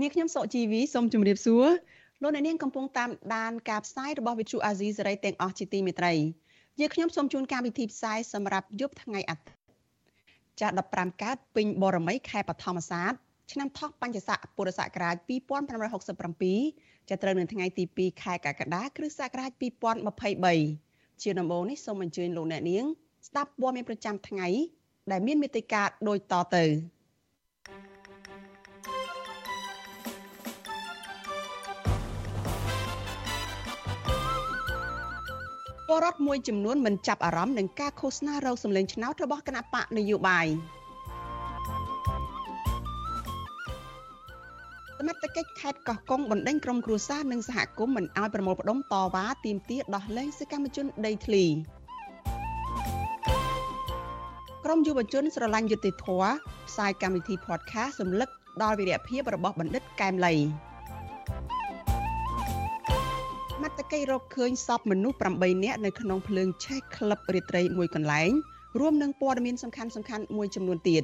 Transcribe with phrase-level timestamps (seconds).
[0.00, 1.66] នាងខ្ញុំសុកជីវីសូមជម្រាបសួរ
[2.22, 6.12] លោកអ្នកនាងកំពុងតាមដានការផ្សាយរបស់ Vuthu Azizi Serai ទាំងអស់ជាទីមេត្រី
[6.80, 9.58] យើងខ្ញុំសូមជូនកម្មវិធីផ្សាយសម្រាប់យប់ថ្ងៃអាទិត្យ
[10.60, 13.12] ចា15កើតពេញបរមីខែបឋមសាទ
[13.52, 15.16] ឆ្នាំថោះបញ្ញស័កពុរសករាជ
[16.12, 19.50] 2567ចាប់ត្រូវនៅថ្ងៃទី2ខែកក្កដាគ្រិស្តសករាជ
[20.36, 22.84] 2023ជាដំបូងនេះសូមអញ្ជើញលោកអ្នកនាង
[23.28, 24.48] ស្ដាប់ព័ត៌មានប្រចាំថ្ងៃ
[25.10, 26.64] ដែលមានមេត្តាដូចតទៅ
[35.88, 40.46] ពលរដ្ឋមួយចំនួនមិនចាប់អារម្មណ៍នឹងការឃោសនារោគសម្លេងឆ្នោតរបស់គណៈបកនយោបាយ
[44.98, 51.44] សមត្ថកិច្ចខេត្តកោះកុងបណ្ដេញក្រុមគ្រួសារនិងសហគមន៍មិនអោយប្រមូលផ្ដុំតវ៉ាទាមទារដោះលែងសកម្មជនដីធ្លី
[54.64, 56.32] ក្រុមយុវជនស្រឡាញ់យុត្តិធម៌
[56.68, 58.28] ផ្សាយកម្មវិធី podcast រំលឹក
[58.62, 60.34] ដល់វីរភាពរបស់បណ្ឌិតកែមលី
[63.74, 68.30] ត្តកិច្ចរកឃើញសពមនុស្ស8នាក់នៅក្នុងភ្លើងឆេះក្លឹបរាត្រីមួយកន្លែង
[68.80, 71.02] រួមនឹងព័ត៌មានសំខាន់សំខាន់មួយចំនួនទៀត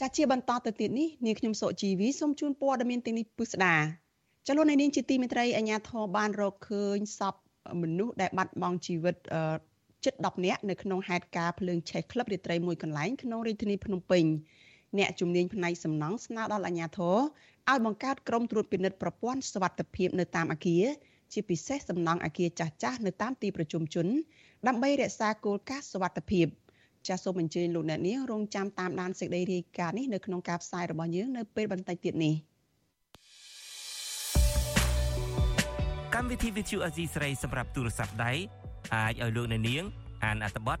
[0.00, 3.76] ចាជាបន្តទៅទៀតនេះនាងខ្ញុំសុជីវីសូមជូនព័ត៌មានទាំងនេះពិស្ដា
[4.48, 7.34] ចលនានាងជាទីមេត្រីអាញាធរបានរកឃើញសព
[7.82, 9.16] មនុស្សដែលបាត់បង់ជីវិត
[10.04, 14.24] ជិត10នាក់នៅក្នុងហេតុការណ៍ភ្លើងឆេះក្លឹបរាត្រីមួយកន្លែងក្នុងរាជធានីភ្នំពេញ
[14.98, 17.16] អ្នកជំនាញផ្នែកសំណង់ស្នើដល់អាជ្ញាធរ
[17.70, 20.84] ឲ្យបង្កើតក្រុមត្រួតពិនិត្យប្រព័ន្ធសុវត្ថិភាពនៅតាមអគារ
[21.32, 24.06] ជាពិសេសសំណង់អគារចាស់ចាស់នៅតាមទីប្រជុំជន
[24.66, 26.46] ដើម្បីរក្សាគោលការណ៍សុវត្ថិភាព
[27.08, 32.34] ចាសសូមអញ្ជើញលោកអ្នកនាងរងចាំតាមដានសេចក្តីរាយការណ៍នេះនៅក្នុងការផ្សាយរបស់យើងនៅពេលបន្តិចទៀតនេះ
[36.14, 38.32] កម្មវិធី Vithu Azizi ស្រីសម្រាប់ទូរស័ព្ទដៃ
[38.94, 39.84] អាចឲ្យលោកអ្នកនាង
[40.24, 40.80] អានអត្ថបទទ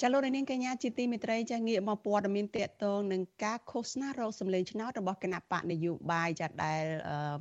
[0.00, 6.82] ចាលោកនាងកញ្ញាជាទីមេត្រីចាងាកមកព័ត៌មានតកតងនឹងការឃោសនារោគសម្លេងឆ្នោតរបស់គណៈបកនយោបាយចាដែល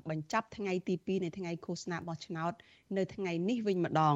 [0.09, 2.53] បញ្ចប់ថ្ងៃទី2នៃថ្ងៃឃោសនាបោះឆ្នោត
[2.97, 4.15] នៅថ្ងៃនេះវិញម្ដង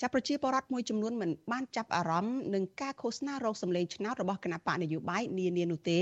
[0.00, 6.00] ចាប្រជាពលរដ្ឋមួយចំនួនមិនបានចាប់អារម្មណ៍នឹងការឃោសនារោគសម្លេងឆ្នោតរបស់គណៈបកនយោបាយនានានោះទេ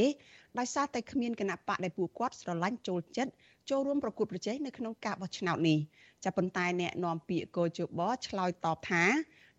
[0.58, 3.32] ដោយសារតែគ្មានគណៈបកដែលពួកគាត់ស្រឡាញ់ចូលចិត្ត
[3.70, 5.78] ចូលរួមប្រគួតប្រជែងនៅក្នុងការបោះឆ្នោតនេះ
[6.24, 9.04] ចាប៉ុន្តែអ្នកនាំពាក្យកោជបឆ្លើយតបថា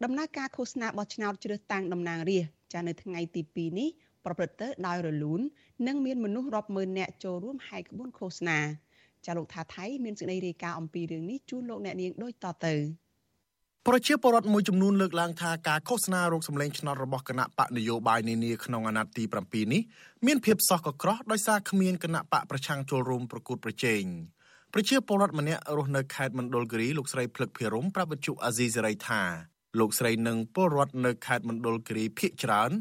[0.03, 3.89] ដំណើរការឃោសនាបោះឆ្នោតជ្រើសតាំងតំណាងរាស្ត្រចានៅថ្ងៃទី2នេះ
[4.25, 5.41] ប្រព្រឹត្តទៅដោយរលូន
[5.87, 8.59] និងមានមនុស្សរាប់ម៉ឺននាក់ចូលរួមហែកក្បួនឃោសនា
[9.25, 12.75] ចាលោកថាថៃមានសេចក្តីរាយការណ៍អំពីរឿងនេះជូនលោកអ្នកនាងដូចតទៅ
[13.87, 19.81] ប្រជាពលរដ្ឋមួយចំនួនលើកឡើងថាការឃោសនារោគសម្លេងឆ្នោតរបស់គណៈបកនយោបាយនានាក្នុងអាណត្តិទី7នេះ
[20.25, 24.03] មានភាពសោះកក្រោះដោយសារគ្មានគណៈបកប្រឆាំងចូលរួមប្រគួតប្រជែង
[24.73, 29.21] ប្រជាពលរដ្ឋម្នាក់រស់នៅខេត្តមណ្ឌលគិរីលោកស្រីភ្លឹកភិរមប្រាប់វិទ្យុអាស៊ីសេរីថា
[29.77, 32.71] លោកស្រីនិងពលរដ្ឋនៅខេត្តមណ្ឌលគិរីភ ieck ច្រើន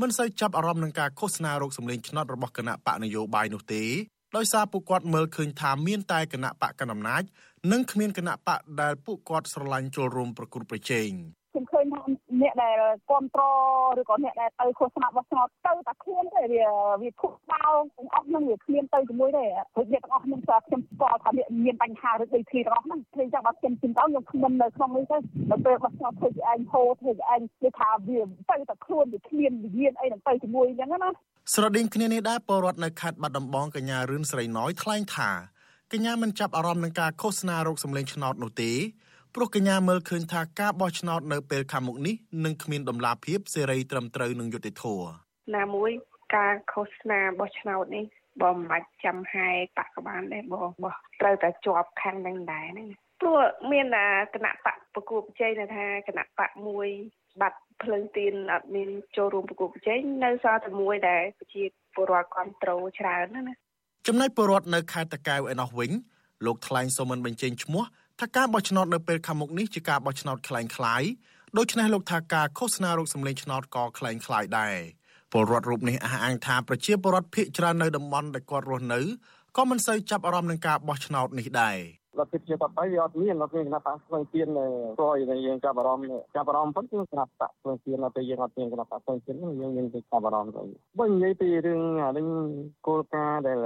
[0.00, 3.84] មិនសូវចាប់អារម្មណ៍នឹងការឃោសនារោគសម្លេងឆ្នោតរបស់គណៈបកនយោបាយនោះទេ
[4.36, 7.22] ដោយសារពួកគាត់មើលឃើញថាមានតែគណៈបកកណ្ដាលអំណាច
[7.72, 11.10] និងគ្មានគណៈបកដែលពួកគាត់ស្រឡាញ់ចូលរួមប្រគល់ប្រជែង
[11.52, 12.00] ខ្ញុំឃើញថា
[12.42, 12.76] អ្នកដែល
[13.08, 16.66] គ្រប់គ្រងឬក៏អ្នកដែលទៅឃោសនាបោះឆ្នោតទៅតែគ្មានទេវា
[17.02, 19.44] វាខុសបោទាំងអស់ហ្នឹងវាគ្មានទៅជាមួយទេ
[19.74, 25.18] ព្រោះអ្នកទាំងអស់ខ្ញុំស្គាល់ខ្ញុំស្គាល់ថាអ្នកមានបញ្ហាឬដីធ្លីទាំងអស់ហ្នឹងព្រោះចឹងបើខ្ញុំជិះទៅខ្ញុំគ្មាននៅក្នុងនេះទេ
[25.50, 28.20] ដល់ពេលបោះឆ្នោតធ្វើជាឯងហូរធ្វើជាឯងនិយាយថាវា
[28.50, 31.10] ទៅតែខ្លួនវាគ្មានវិញ្ញាណអីនឹងទៅជាមួយអញ្ចឹងណា
[31.54, 35.30] ស្រដៀងគ្នានេះដែរពលរដ្ឋនៅខេត្តបាត់ដំបងកញ្ញារឿនស្រីណយថ្លែងថា
[35.92, 38.72] កញ្ញាមិនចាប់អារម្មណ៍នឹងការឃោសនារោគសម្លេងឆ្នោតនោះទេ
[39.34, 42.14] ព្រោះកញ្ញាមើលឃើញថាការបោះឆ្នោតនៅពេលខាងមុខនេះ
[42.44, 45.06] នឹងគ្មានដំណាភាពសេរីត្រឹមត្រូវនឹងយុត្តិធម៌
[45.56, 45.90] ណាមួយ
[46.36, 48.04] ការឃោសនាបោះឆ្នោតនេះ
[48.42, 49.48] បងមិនបាច់ចាំហែ
[49.78, 52.88] បកបានដែរបងបោះត្រូវតែជាប់ខាងនឹងដែរហ្នឹង
[53.20, 53.38] ព្រោះ
[53.72, 53.86] មាន
[54.34, 56.88] គណៈបកប្រគួតប្រជែងថាគណៈបកមួយ
[57.40, 61.62] បាត់ភ្លើងទៀនអត់មានចូលរួមប្រគួតប្រជែងនៅសល់តែមួយដែលប្រជា
[61.94, 63.54] ពលរដ្ឋគ្រប់ត្រូលច្រើនណាណា
[64.06, 65.90] ចំណែកពលរដ្ឋនៅខេត្តតាកែវឯណោះវិញ
[66.46, 67.84] លោកថ្លែងសូមមិនបញ្ចេញឈ្មោះ
[68.19, 71.09] ថាការបោះឆ្នោតនៅពេលខាងមុខនេះជាការបោះឆ្នោតคล้ายៗ
[71.57, 74.75] ដូច្នេះលោកថាការឃោសនារោគសម្លេងឆ្នោតក៏คล้ายៗដែរ
[75.31, 79.01] ពលរដ្ឋរូបនេះអះអាងថាប្រជាពលរដ្ឋភៀសច្រើននៅតំបន់ដែលគាត់រស់នៅ
[79.57, 81.77] ក៏មិនសូវចាប់អារម្មណ៍នឹងការបោះឆ្នោតនេះដែរ
[82.18, 84.48] លទ្ធិជាតបវាអត់មានអត់មានគណៈបកស្វែងទៀន
[84.98, 85.12] ព្រោះ
[85.46, 90.62] យើងចាប់អារម្មណ៍ចាប់អារម្មណ៍ប៉ុន្តែគណៈបកស្វែងទៀនដល់ពេលយើងអត់មានគណៈបកស្វែងទៀនយើងមានទៅចាប់អារម្មណ៍ទៅ
[90.98, 92.26] បើនិយាយពីរឿងអានេះ
[92.86, 93.58] គោលការណ៍ដែល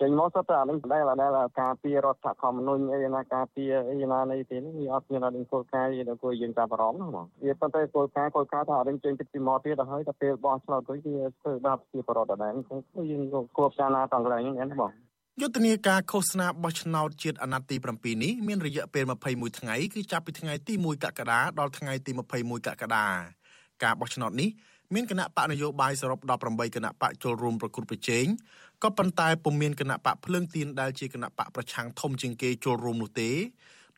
[0.00, 12.78] ចេញមកសុទ្ធតែអានេះដែលដែលការពីរដ្ឋធម្មនុញ្ញអីណាការពីអីណានេះទេវាអត់មានអានេះគោលការណ៍ដែលគួរយើងចាប់អារម្មណ៍ហ្នឹងបងវាប៉ុន្តែគោលការណ៍គោលការណ៍ថាអានេះចេញពីមកទៀតទៅហើយតែពេលបោះឆ្នោតទៅវាធ្វើបាបជាបរដ្ឋដដែលអញ្ចឹង
[13.10, 13.22] យើង
[13.56, 14.92] គួរពិចារណាតង់កន្លែងនេះណាបង
[15.40, 23.06] យុទ្ធនាការឃោសនាបោះឆ្នោតជាតិអាណត្តិទី7នេះមានរយៈពេល21ថ្ងៃគឺចាប់ពីថ្ងៃទី1កក្កដាដល់ថ្ងៃទី21កក្កដា
[23.82, 24.48] ការបោះឆ្នោតនេះ
[24.94, 28.26] មានគណៈបកនយោបាយសរុប18គណៈបកចូលរួមប្រគល់ប្រជែង
[28.82, 33.30] ក៏ប៉ុន្តែពុំមានគណៈបកភ្លើងទៀនដែលជាគណៈបកប្រឆាំងធំជាងគេចូលរួមនោះទេ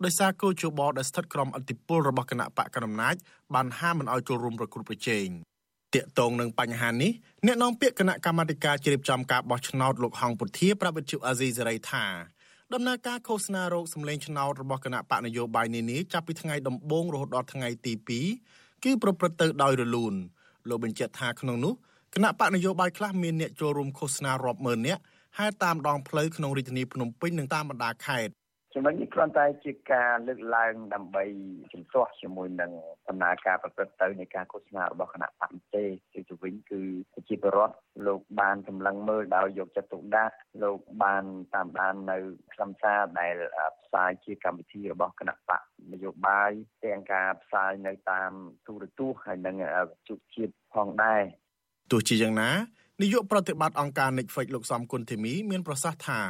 [0.04, 3.14] ដោយសារគោលជបដែលស្ថិតក្រោមអធិបុលរបស់គណៈបកកណ្ដាលអំណាច
[3.54, 5.28] បានហាមមិនឲ្យចូលរួមប្រគល់ប្រជែង
[5.94, 7.12] តាកតងនឹងបញ្ហានេះ
[7.46, 12.04] អ្នកនាំពាក្យគណៈកម្មាធិការជ្រៀបចំការបោះឆ្នោតលោកហងពុធាប្រាប់វិទ្យុអាស៊ីសេរីថា
[12.74, 17.92] ដំណើរការឃោសនារោគសម្លេងឆ្នោតរបស់គណៈបកនយោបាយនានាចាប់ពីថ្ងៃដំបូងរហូតដល់ថ្ងៃទី
[18.38, 20.14] 2គឺប្រព្រឹត្តទៅដោយរលូន
[20.68, 21.74] លោកបញ្ជាក់ថាក្នុងនោះ
[22.14, 25.02] គណៈបកនយោបាយខ្លះមានអ្នកចូលរួមឃោសនារាប់ម៉ឺននាក់
[25.38, 28.32] ហើយតាមដងផ្លូវក្នុងរាជធានីភ្នំពេញនិងតាមបណ្ដាខេត្ត
[28.74, 31.24] ចំណុចនេះគ្រាន់តែជាការលើកឡើងដើម្បី
[31.72, 32.72] ជំទាស់ជាមួយនឹង
[33.08, 36.82] ដំណើរការប្រព្រឹត្តទៅនៃការឃោសនារបស់គណៈបកទេជាទៅវិញគឺ
[37.14, 37.76] ប្រជាពលរដ្ឋ
[38.06, 41.24] លោកបានសម្លឹងមើលដោយយកចិត្តទុកដាក់លោកបាន
[41.54, 42.18] តាមដាននៅ
[42.52, 43.34] ខ្លឹមសារដែល
[43.84, 45.60] ផ្សាយជាកម្មវិធីរបស់គណៈបក
[45.92, 46.50] នយោបាយ
[46.84, 48.30] ទាំងការផ្សាយនៅតាម
[48.66, 49.56] ទូរទស្សន៍ហើយនិង
[50.08, 51.22] ជុជាតិផងដែរ
[51.90, 52.50] ទោះជាយ៉ាងណា
[53.02, 56.20] នាយកប្រតិបត្តិអង្គការ Netflix លោកសំគុណធីមីមានប្រសាសន៍ថា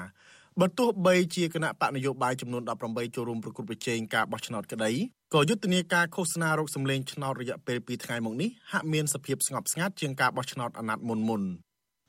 [0.63, 4.91] បើទោះបីជាគណៈបកនយោបាយចំនួន18ចូលរួមប្រគល់ប្រជែងការបោះឆ្នោតក្តី
[5.35, 11.43] ក៏យុទ្ធនាការឃោសនារោគសម្លេងឆ្នោតរយៈពេល2ថ្ងៃមកនេះហាក់មានសភាពស្ងប់ស្ងាត់ជាងការបោះឆ្នោតអាណត្តិមុនមុន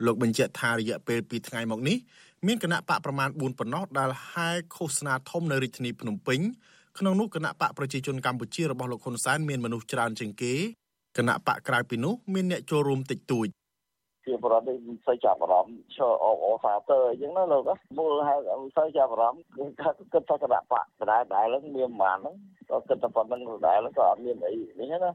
[0.06, 1.98] លោកបញ្ជាក់ថារយៈពេល2ថ្ងៃមកនេះ
[2.48, 6.40] មានគណៈបកប្រមាណ4ប៉ុណ្ណោះដែលហែឃោសនាធំនៅរាជធានីភ្នំពេញ
[7.00, 10.54] ក្នុងនោះគណៈបកប្រជាជនកម្ពុជារបស់លោកហ៊ុនសែនមានមនុស្សច្រើនជាងគេ
[11.18, 13.48] គណៈបកក្រៅពីនោះមានអ្នកចូលរួមតិចតួច
[14.30, 22.36] ជាបរិបទមិនសូវចាប់អារម្មណ៍ឈរអបអសាទើអញ្ចឹងណាលោកមូលហេតុមិនសូវចាប់អារម្មណ៍គឺថាគិតថាគណៈបកដដែលដែលហ្នឹងមានប្រហែលហ្នឹង
[22.70, 25.12] ក៏គិតថាប៉ុណ្្នឹងដដែលក៏អត់មានអីនេះណា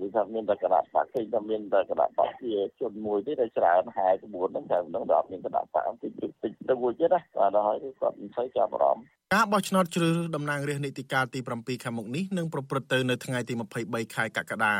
[0.00, 14.76] គឺថាមានតែគណៈបកឃើញថាមានតែគណៈបកជាជនមួយទេដែលច្រើនហើយក្បួនហ្នឹងតែហ្នឹងដល់អត់មានគណៈបកតិចតិចតិចទៅមួយទៀតណាបាទដល់ហើយគាត់មិនសូវចាប់អារម្មណ៍ការបោះឆ្នោតជ្រើសរើសតំណាងរាស្ត្រនីតិកាលទី7ខាងមុខនេះនឹងប្រព្រឹត្តទៅនៅថ្ងៃទី23ខែកក្កដា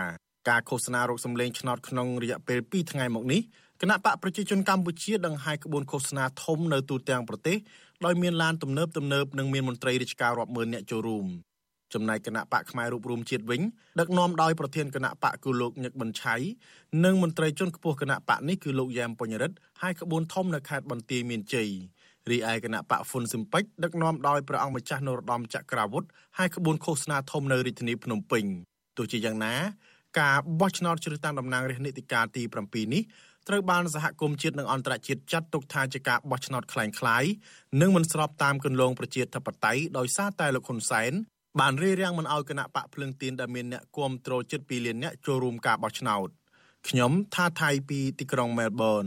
[0.48, 3.40] ការឃោសនារោគសម្លេងឆ្នោតក្នុងរយៈពេល2ថ្ងៃមកនេះ
[3.84, 7.56] គណៈបកប្រជាជនកម្ពុជាដង្ហែក្បួនឃោសនាធំនៅទូទាំងប្រទេស
[8.04, 11.26] ដោយមានឡានទំនើបទំនើបនិងមានមន្ត្រីរាជការរាប់ម៉ឺននាក់ចូលរួម
[11.94, 13.60] ចំណែកគណៈបកផ្នែករូបរួមជាតិវិញ
[14.00, 16.34] ដឹកនាំដោយប្រធានគណៈបកគឺលោកញឹកប៊ុនឆៃ
[17.04, 21.68] និងមន្ត្រីជាន់ខ្ពស់គណៈបកនេះគឺលោកយ៉ែមបញ្ញរិទ្ធហើយក្បួនធំនៅខេត្តបន្ទាយមានជ័យ
[22.30, 26.04] រីឯគណៈបកហ្វុនស៊ឹមពេចដឹកនាំដោយព្រះអង្គម្ចាស់នរោត្តមចក្រាវុធ
[26.38, 28.44] ហើយក្បួនឃោសនាធំនៅរាជធានីភ្នំពេញ
[28.96, 29.54] ទោះជាយ៉ាងណា
[30.20, 33.02] ការបោះឆ្នោតជ្រើសតាំងតំណាងរាស្ត្រនីតិកាលទី7នេះ
[33.47, 37.31] ត្រូវបានសហគមន៍ជាតិនិងអន្តរជាតិចាត់ទុកថាជាការបោះឆ្នោតคล้ายៗ
[37.81, 41.11] និងមិនស្របតាមគន្លងប្រជាធិបតេយ្យដោយសារតែលោកហ៊ុនសែន
[41.59, 46.27] បានរារាំងមិនឲ្យគណៈបកភ្លឹងទៀនដែលមានអ្នកគាំទ្រជិត2លានអ្នកចូលរួមការបោះឆ្នោត
[46.89, 49.05] ខ្ញុំថាថៃពីទីក្រុងមែលប៊ន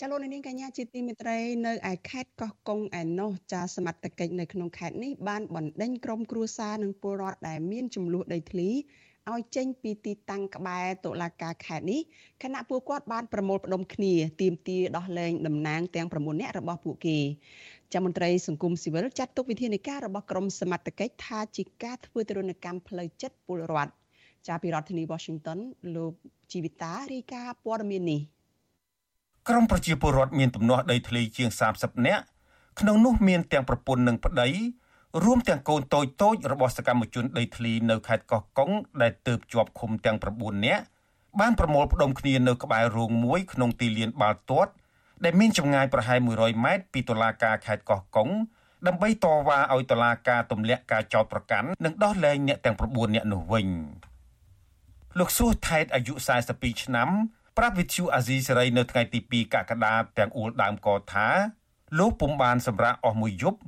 [0.00, 8.70] ចាលោកនាងកញ្ញាជាទីមេត្រីនៅឯខេត្តកោះកុងឯណោះចាសមត្ថកិច្ចនៅក្នុងខេត្តនេះបានបណ្ដេញក្រុមគ្រួសារនិងពលរដ្ឋដែលមានចំនួនដីធ្លី
[9.31, 12.01] ឲ្យចេញពីទីតាំងក្បែរតុលាការខេត្តនេះ
[12.43, 17.17] គណៈពួកគាត់បានប្រមូលផ្ដុំគ្នាទាមទារដោះលែងតំណាងទាំង9នាក់របស់ពួកគេ
[17.93, 23.91] ចាំមន្ត្រីសង្គមស៊ីវិលចាត់ទុកវិធានការរបស់ក្រមសមត្ថកិច្ចថាជាការធ្វើទរណកម្មផ្លូវចិត្តពលរដ្ឋ
[24.47, 25.59] ចាពីរដ្ឋធានី Washington
[25.95, 26.13] លោក
[26.51, 28.21] ជីវិតារាយការណ៍ព័ត៌មាននេះ
[29.49, 32.23] ក្រមប្រជាពលរដ្ឋមានទំនាស់ដីធ្លីជាង30នាក់
[32.79, 34.47] ក្នុងនោះមានទាំងប្រពន្ធនិងប្តី
[35.23, 40.83] រួមទាំងកូនតូចតូចរបស់សកម្មជនដីធ្លីនៅខេត្តកោះកុងដែលទើបជាប់ឃុំទាំង9នាក់
[41.39, 44.71] បានប្រមូលផ្ដុំគ្នានៅក្បែររោងមួយក្នុងទីលានបាល់ទាត់
[45.23, 48.29] ដែលមានចម្ងាយប្រហែល100ម៉ែត្រពីតុលាការខេត្តកោះកុង
[48.87, 53.67] ដើម្បីតវ៉ាឲ្យតុលាការទម្លាក់ការចោទប្រកាន់និងដោះលែងអ្នកទាំង9នាក់នោះវិញ
[55.19, 56.13] លោកសួសថែតអាយុ
[56.47, 57.09] 42ឆ្នាំ
[57.57, 61.27] ប្រាប់វិទ្យុអាស៊ីសេរីនៅថ្ងៃទី2កក្កដាទាំងអួលដើមកថា
[61.99, 63.59] លោកពុំបានសម្រាប់អស់មួយយប់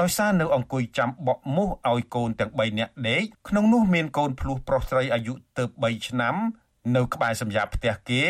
[0.00, 6.34] ដោយសារនៅអង្គុយចាំបក់មូសឲ្យកូនទាំង3នាក់ដេកក្នុងនោះមានកូនភ្លោះប្រុសស្រីអាយុទៅ3ឆ្នាំ
[6.96, 8.22] នៅក្បែរសម្រាប់ផ្ទះគេ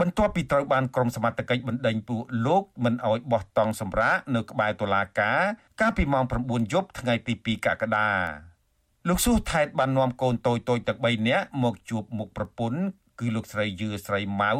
[0.00, 5.40] បន្ទាប់ពីត្រូវបានក្រុមសមត្ថកិច្ចបណ្ដេញពួកលោកមិនអោយបោះតង់សម្រាកនៅក្បែរតុលាការ
[5.80, 8.10] កាលពីម៉ោង9យប់ថ្ងៃទី2កក្កដា
[9.08, 12.80] លោកស៊ូថែតបាននាំកូនតូចតូចទាំង3នាក់មកជួបមុខប្រពន្ធ
[13.20, 14.52] គឺលោកស្រីយឺស្រីម៉ៅ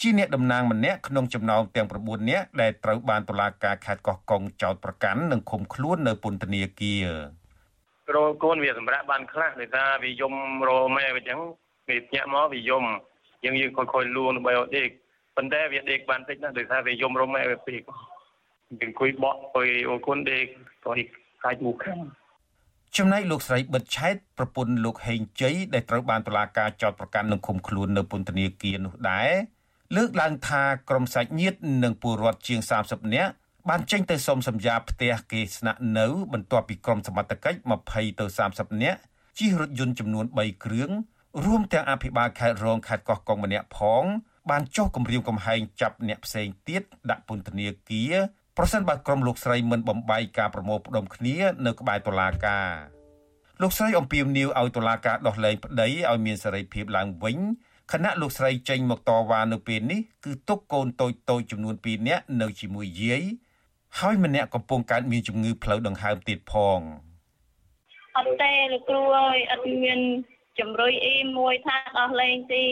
[0.00, 7.06] ជាអ្នកតំណាងម្នាក់ក្នុងចំណោមទាំង9នាក់ដែលត្រូវបានតុលាការខេត្តកោះកុងចោទប្រកាន់និងឃុំខ្លួននៅពន្ធនាគារ
[8.14, 10.34] រោកូនវាសម្រាប់បានខ្លះដោយសារវាយំ
[10.68, 11.40] រោម៉ែអញ្ចឹង
[11.88, 12.84] វាភ្ញាក់មកវាយំ
[13.44, 14.88] យើងយើងខុយៗលួងដើម្បីឲ្យដេក
[15.36, 17.80] ប៉ុន្តែវាដេកបានតិចណាស់ដោយសារវាយំរោម៉ែវាពេក
[18.80, 20.44] យើងអង្គុយបក់អុយអូគុណដេក
[20.86, 20.94] ទៅ
[21.44, 21.98] កាច់មុខខាង
[22.96, 29.30] ចំណែកលោកស្រីបិទឆែតប្រពន្ធលោកហេងជ័យដែលត្រូវបានតុលាការចោទប្រកាន់និងឃុំខ្លួននៅពន្ធនាគារនោះដែរ
[29.96, 33.32] លើកឡើងថាក្រុមសាច់ញាតិនិងពលរដ្ឋជាង30នាក់
[33.68, 39.00] បានចេញទៅសុំសម្យាផ្ទះគេស្នាក់នៅ បន្ទាប់ពីក្រុមសមត្ថកិច្ច20ទៅ30នាក់
[39.38, 40.90] ជិះរថយន្តចំនួន3គ្រឿង
[41.44, 44.04] រួមទាំងអភិបាលខេត្តរងខេត្តកោះកុងម្នាក់ផង
[44.50, 48.14] បានចុះគម្រាមកំហែងចាប់អ្នកផ្សេងទៀតដាក់ពន្ធនាគារ
[48.56, 52.68] ប្រសិនបើក្រុមលោកស្រីមិនបំបីការប្រមូលផ្ដុំគ្នានៅក្បែរតុលាការ
[53.62, 57.38] លោកស្រីអំពាវនាវឲ្យតុលាការដោះលែងប្តីឲ្យមានសេរីភាពឡើងវិញ
[57.92, 63.22] ខណៈលោកស្រីចេញមកតវ៉ានៅពេលនេះគឺទុកកូនតូចតូចចំនួន2នាក់នៅជាមួយយាយ
[63.98, 66.80] ហើយម្នាក់កំពុងកើតមានជំងឺផ្លូវដង្ហើមទៀតផង
[68.16, 69.98] អត់ទេលោកគ្រូអើយអត់មាន
[70.58, 72.64] ជំរុយអ៊ីមួយថាដោះលែងទេ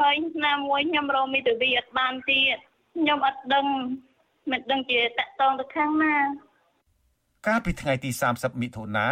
[0.00, 0.14] ហើយ
[0.46, 2.56] ណាមួយខ្ញុំរកមីតវីអត់បានទៀត
[2.96, 3.66] ខ្ញុំអត់ដឹង
[4.50, 6.16] មិនដឹងជាតកតងទៅខាងណា
[7.46, 9.08] កាលពីថ្ងៃទី30មិថុនា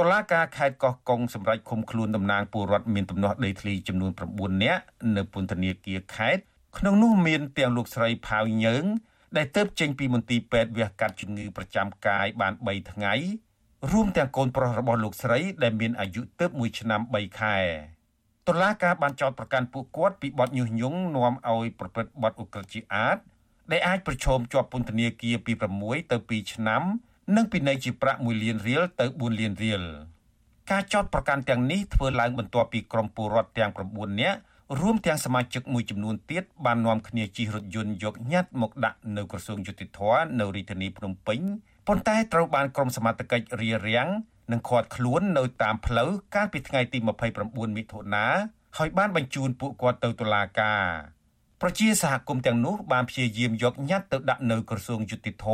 [0.00, 4.82] តុលាការខេត្តកោះកុងសម្រេចឃុំខ្លួនតំណាងពលរដ្ឋមានទំនាស់ដីធ្លីចំនួន9នាក់
[5.16, 6.42] នៅពន្ធនាគារខេត្ត
[6.78, 8.84] ក្នុងនោះមានទាំងលោកស្រីផាវញើង
[9.36, 13.14] ដែលទៅចេញពីមន្ទីរពេទ្យវះកាត់ជំងឺប្រចាំកាយបាន3ថ្ងៃ
[13.92, 17.56] រួមទាំងកូនប្រុសរបស់លោកស្រីដែលមានអាយុទើប1ឆ្នាំ3ខែ
[18.48, 23.18] តុលាការបានចោទប្រកាន់ពួកគាត់ពីបទញុះញង់នាំឲ្យប្រព្រឹត្តបទឧក្រិដ្ឋជាអាត
[23.72, 26.82] ដែលអាចប្រឈមជាប់ពន្ធនាគារពី6ទៅ2ឆ្នាំ
[27.34, 29.82] និងពិន័យជាប្រាក់1លានរៀលទៅ4លានរៀល
[30.70, 34.38] ការចោទប្រកាន់ទាំងនេះធ្វើឡើងបន្ទាប់ពីក្រុមពលរដ្ឋទាំង9នាក់
[34.80, 40.00] រួមទាំងសមាជិកមួយចំនួនទៀតបាននាំគ្នាជិះរថយន្តយកញត្តិមកដាក់នៅក្រសួងយុតិធធ
[40.40, 41.40] នៅរាជធានីភ្នំពេញ
[41.86, 44.08] ប៉ុន្តែត្រូវបានក្រុមសមត្ថកិច្ចរារាំង
[44.52, 46.98] និងឃាត់ខ្លួននៅតាមផ្លូវកាលពីថ្ងៃទី
[47.38, 48.26] 29មិថុនា
[48.78, 50.82] ហើយបានបញ្ជូនពួកគាត់ទៅតុលាការ
[51.62, 55.46] ប្រជាសហគមន៍ទាំងនោះបានព្យាយាមយកញត្តិទៅដាក់នៅក្រសួងយុតិធធ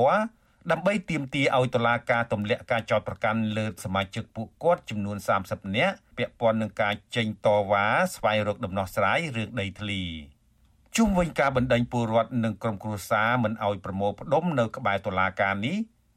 [0.71, 5.17] ដើម្បីទាមទារឲ្យតុលាការទម្លាក់ការចោទប្រកាន់លើសមាជិកពួកគាត់ចំនួន
[5.47, 10.03] 30នាក់ពាក់ព័ន្ធនឹងការចេញតវ៉ាស្វែងរកដំណោះស្រាយរឿងដីធ្លី
[10.97, 15.77] ជុំវិញការបណ្ដេញពលរដ្ឋនិងក្រុមគ្រួសារមិនឲ្យប្រមូលផ្ដុំនៅក្បែរតុលាការនេះ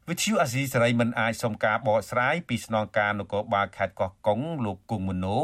[0.10, 5.40] វិទ្យុអាស៊ីសេរីមិនអាចសុំការបកស្រាយពីស្នងការនគរបាលខេត្តកោះកុងលោកគង់មនោ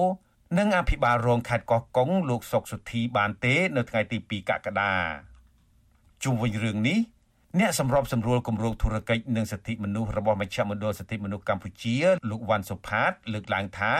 [0.58, 4.94] និងអភិបាលរងខេត្តកោះកុងលោកសុកសុធីបានទេ នៅថ្ងៃទី2កក្កដា
[6.24, 7.00] ជុំវិញរឿងនេះ
[7.60, 11.96] អ្នកសម្របសម្រួលគម្រោងធុរកិច្ចនិងសិទ្ធិមនុស្សរបស់មជ្ឈមណ្ឌលសិទ្ធិមនុស្សកម្ពុជា
[12.30, 13.94] លោកវ៉ាន់សុផាត លើកឡើងថា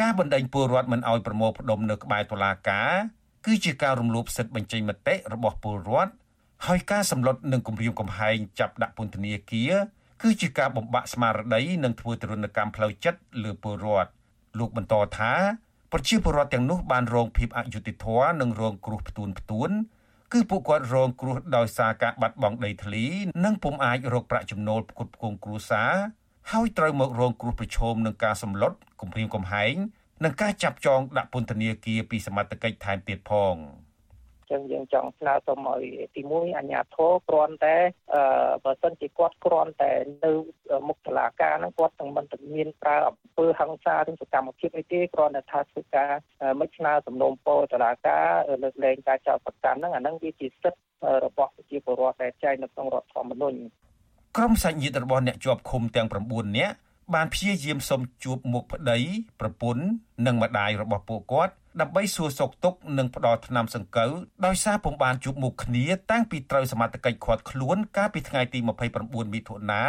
[0.00, 2.92] ការបណ្ដេញពលរដ្ឋមិនអោយប្រមូលផ្ដុំនៅក្បែរតុលាការ
[3.46, 6.12] គឺជាការរំលោភសិទ្ធិបញ្ចេញមតិរបស់ពលរដ្ឋ
[6.66, 9.72] ហើយការសម្លុតនិងគំរាមកំហែងចាប់ដាក់ពន្ធនាគារ
[10.22, 14.10] គឺជាការបំបាក់ស្មារតីនិងធ្វើទរណកម្មផ្លូវចិត្តលើពលរដ្ឋ
[14.58, 15.32] លោកបន្តថា
[15.92, 19.70] ប្រជាពលរដ្ឋទាំងនោះបានរងភាពអយុត្តិធម៌និងរងគ្រោះផ្ទួនផ្ទួន
[20.32, 23.04] គឺពួកគាត់រងគ្រោះដោយសារការបាត់បង់ដីធ្លី
[23.44, 25.92] និងពុំអាចរកប្រាក់ចំណូលផ្គត់ផ្គង់គ្រួសារ
[26.52, 29.74] ហើយត្រូវមករងគ្រោះប្រឈមនឹងការសម្លុតគំរាមកំហែង
[30.24, 33.54] និងការចាប់ចងដាក់ពន្ធនាគារពីសមត្ថកិច្ចថែមទៀតផង។
[34.50, 37.76] ចឹងយើងចង់ស្នើសុំឲ្យទី1អាជ្ញាធរគ្រាន់តែ
[38.14, 38.22] អឺ
[38.64, 39.92] បើសិនជាគាត់គ្រាន់តែ
[40.24, 40.32] នៅ
[40.88, 42.24] មុខតុលាការហ្នឹងគាត់នឹងមិន
[42.54, 46.12] មានប្រើអំពើហិង្សាឬសកម្មភាពអីទេគ្រាន់តែថាធ្វើការ
[46.60, 48.26] មិនស្នើសំណូមពរតុលាការ
[48.62, 50.80] លើកលែងការចោទប្រកាន់ហ្នឹងអាហ្នឹងវាជាសិទ្ធិ
[51.24, 53.58] របស់ប្រជាពលរដ្ឋដែលចែងនៅក្នុងរដ្ឋធម្មនុញ្ញ
[54.36, 56.74] ក្រុមសាច់ញាតិរបស់អ្នកជាប់ឃុំទាំង9នាក់
[57.14, 58.98] បានព្យាយាមសុំជួបមុខប្តី
[59.40, 59.84] ប្រពន្ធ
[60.26, 64.12] និងម្ដាយរបស់ពួកគាត់ ដើម្បីសួរសុខទុក្ខនិងផ្ដល់ថ្នាំសង្កូវ
[64.46, 68.58] ដោយសារពុំបានជួបមុខគ្នាតាំងពីត្រូវសមត្ថកិច្ចឃាត់ខ្លួនកាលពីថ្ងៃទី
[68.96, 69.82] 29មិថុនា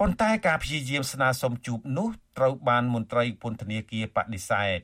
[0.00, 4.78] ប៉ុន្តែការព្យាយាមស្នើសុំជួបនោះត្រូវបានមន្ត្រីពន្ធនាគារបដិសេធ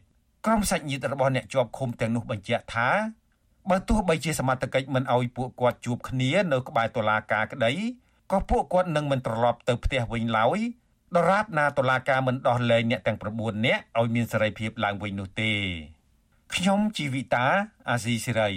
[0.47, 2.89] ក្រុមសាច់ញាតិរបស់អ្នកជាប់ឃុំទាំងនោះបញ្ជាក់ថា
[3.71, 7.73] បើទោះបីជាសមត្ថកិច្ចមិនអោយពួកគាត់ជួបគ្នានៅក្បែរតុលាការក្តី
[8.33, 10.59] ក៏ពួកគាត់នឹងមិនត្រឡប់ទៅផ្ទះវិញឡើយ
[11.17, 15.53] ដរាបណាតុលាការមិនដោះលែងអ្នកទាំង9នាក់ឲ្យមានសេរីភាពឡើងវិញនោះទេ
[16.57, 17.47] ខ្ញុំជីវិតា
[17.91, 18.51] អាស៊ីសេរី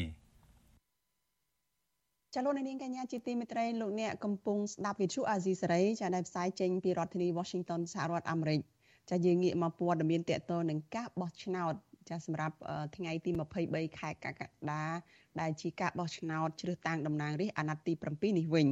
[2.34, 8.60] ចាលោកនាងកញ្ញាជាទីមេត្រីលោកអ្នកកំពុងស្ដាប់វិទ្យុអាស៊ីសេរីចាដែលផ្សាយចេញពីរដ្ឋធានី Washington សហរដ្ឋអាមេរិក
[9.10, 11.74] ចាយើងងាកមកព័ត៌មានតកតនឹងការបោះឆ្នោត
[12.10, 12.56] ចាសម្រាប់
[12.96, 13.32] ថ្ងៃទី
[13.66, 14.86] 23ខែកក្កដា
[15.42, 18.68] ដែលជាការបោះឆ្នោតជ្រើសតាំងតំណាងរាស្ត្រអាណត្តិទី7នេះវិញ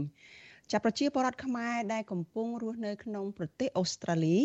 [0.71, 4.37] ចាប្រជាពលរដ្ឋខ្មែរដែលកំពុងរស់នៅក្នុងប្រទេសអូស្ត្រាលី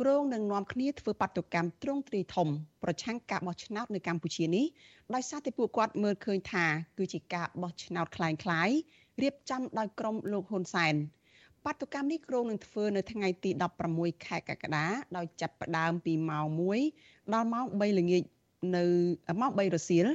[0.00, 2.48] គ្រងនឹងនាំគ្នាធ្វើបាតុកម្មទ្រង់ទ្រាយធំ
[2.82, 4.66] ប្រឆាំងការបោះឆ្នោតនៅកម្ពុជានេះ
[5.14, 6.66] ដោយសារតែពួកគាត់មើលឃើញថា
[6.98, 8.76] គឺជាការបោះឆ្នោតคล้ายៗ
[9.22, 10.94] រៀបចំដោយក្រុមលោកហ៊ុនសែន
[11.64, 13.50] បាតុកម្មនេះគ្រងនឹងធ្វើនៅថ្ងៃទី
[13.88, 14.86] 16ខែកក្កដា
[15.16, 16.46] ដោយចាប់ផ្ដើមពីម៉ោង
[16.90, 18.22] 1ដល់ម៉ោង3ល្ងាច
[18.76, 18.84] នៅ
[19.40, 20.06] ម៉ោង3រសៀល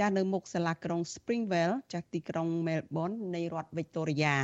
[0.00, 4.34] ចានៅមុខសាលាក្រុង Springvale ចាទីក្រុង Melbourne នៃរដ្ឋ Victoria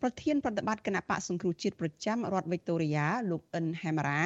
[0.00, 4.22] ប្រធានប្រតិបត្តិគណៈបកសង្គ្រោះជាតិប្រចាំរដ្ឋ Victoria លោកអិនហេមរ៉ា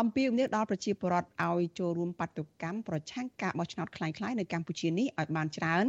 [0.00, 5.86] អំពាវនាវដល់ប្រជាពលរដ្ឋឲ្យចូលរួមបាតុកម្មប្រឆាំងការបោះឆ្នោតคล้ายៗនៅកម្ពុជានេះឲ្យបានច្រើន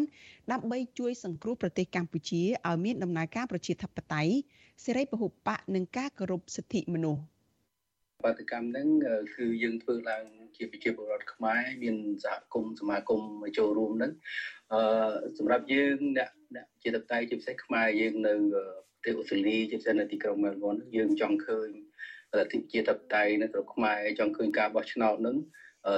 [0.51, 4.33] ដើម្បីជួយសង្គ្រោះប្រទេសកម្ពុជាឲ្យមានដំណើរការប្រជាធិបតេយ្យ
[4.85, 7.23] សេរីពហុបកនិងការគោរពសិទ្ធិមនុស្ស
[8.23, 8.87] បាតកម្មហ្នឹង
[9.35, 10.25] គឺយើងធ្វើឡើង
[10.57, 13.21] ជាប្រជាពលរដ្ឋខ្មែរមានសហគមន៍សមាគម
[13.57, 14.11] ចូលរួមហ្នឹង
[14.73, 14.81] អឺ
[15.37, 21.68] សម្រាប់យើងអ្នកអ្នកជាតបតៃជាពិសេសខ្មែរយើងនៅប្រ ទេសអូស្ត្រាលីជាពិសេសនៅទីក្រុងមែលប៊នយើងចង់ឃើញ
[22.38, 25.36] លទ្ធិជាតបតៃនៅក្នុងខ្មែរចង់ឃើញការបោះឆ្នោតហ្នឹង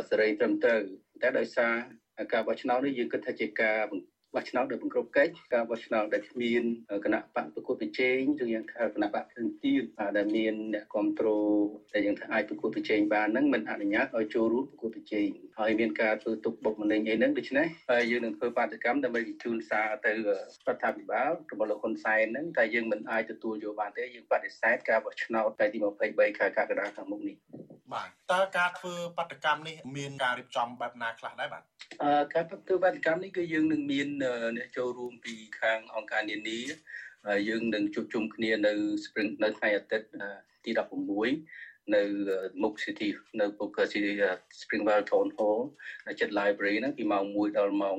[0.09, 0.81] សេរីត្រឹមត្រូវ
[1.23, 1.73] តែដោយសារ
[2.33, 4.01] ការបោះឆ្នោតនេះយើងគិតថាជាការបោះ
[4.49, 6.63] ឆ្នោតដោយបង្ក្រប់កិច្ចការបោះឆ្នោតដែលគ្មាន
[7.05, 9.83] គណៈបកប្រកួតប្រជែងឬយ៉ាងថាគណៈបកផ្សេងទៀត
[10.17, 20.17] ដែលមានអ្នកគ្រប់គ្រងដែលយ៉ាងថាអាចប្រកួតប្រជែងបានហ្នឹងមិនអនុញ្ញាតឲ្យចូលរួមប្រកួតប្រជែងហើយមានការធ្វើទុកបុកម្នេញអីហ្នឹងដូច្នេះហើយយើងនឹងធ្វើបាតកម្មដើម្បីបញ្ជូនសារទៅរ
[20.75, 27.37] ដ្ឋាភិបាលរបស់លោកហ៊ុនសែនហ្នឹងតែយើងមិនអាចទទួលយកបានទេយើងបដិសេធការបោះឆ្នោតថ្ងៃទី23ខែកក្កដាខាងមុខនេះ
[27.95, 31.63] បាទតើការធ្វើបាតកម្មនេះមានការរៀបចំបែបណាខ្លះដែរបាទ
[32.03, 34.09] អឺការធ្វើបាតកម្មនេះគឺយើងនឹងមាន
[34.57, 36.61] អ្នកចូលរួមពីខាងអង្គការនានា
[37.49, 38.73] យើងនឹងជួបជុំគ្នានៅ
[39.05, 40.07] Spring នៅថ្ងៃអាទិត្យ
[40.65, 42.03] ទី16នៅ
[42.63, 43.09] មុខ City
[43.41, 44.13] នៅពុក City
[44.61, 45.61] Springvale Town Hall
[46.21, 47.99] ចិត្ត library ហ្នឹងពីម៉ោង1ដល់ម៉ោង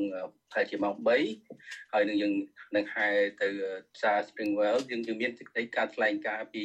[0.51, 0.95] ប្រហែលជាម៉ោង
[1.43, 2.33] 3ហើយនឹងយើង
[2.75, 3.07] នឹងហែ
[3.41, 3.47] ទៅ
[3.95, 6.63] ផ្សារ Springvale យើងយើងមានសេចក្តីការថ្លែងការណ៍ពី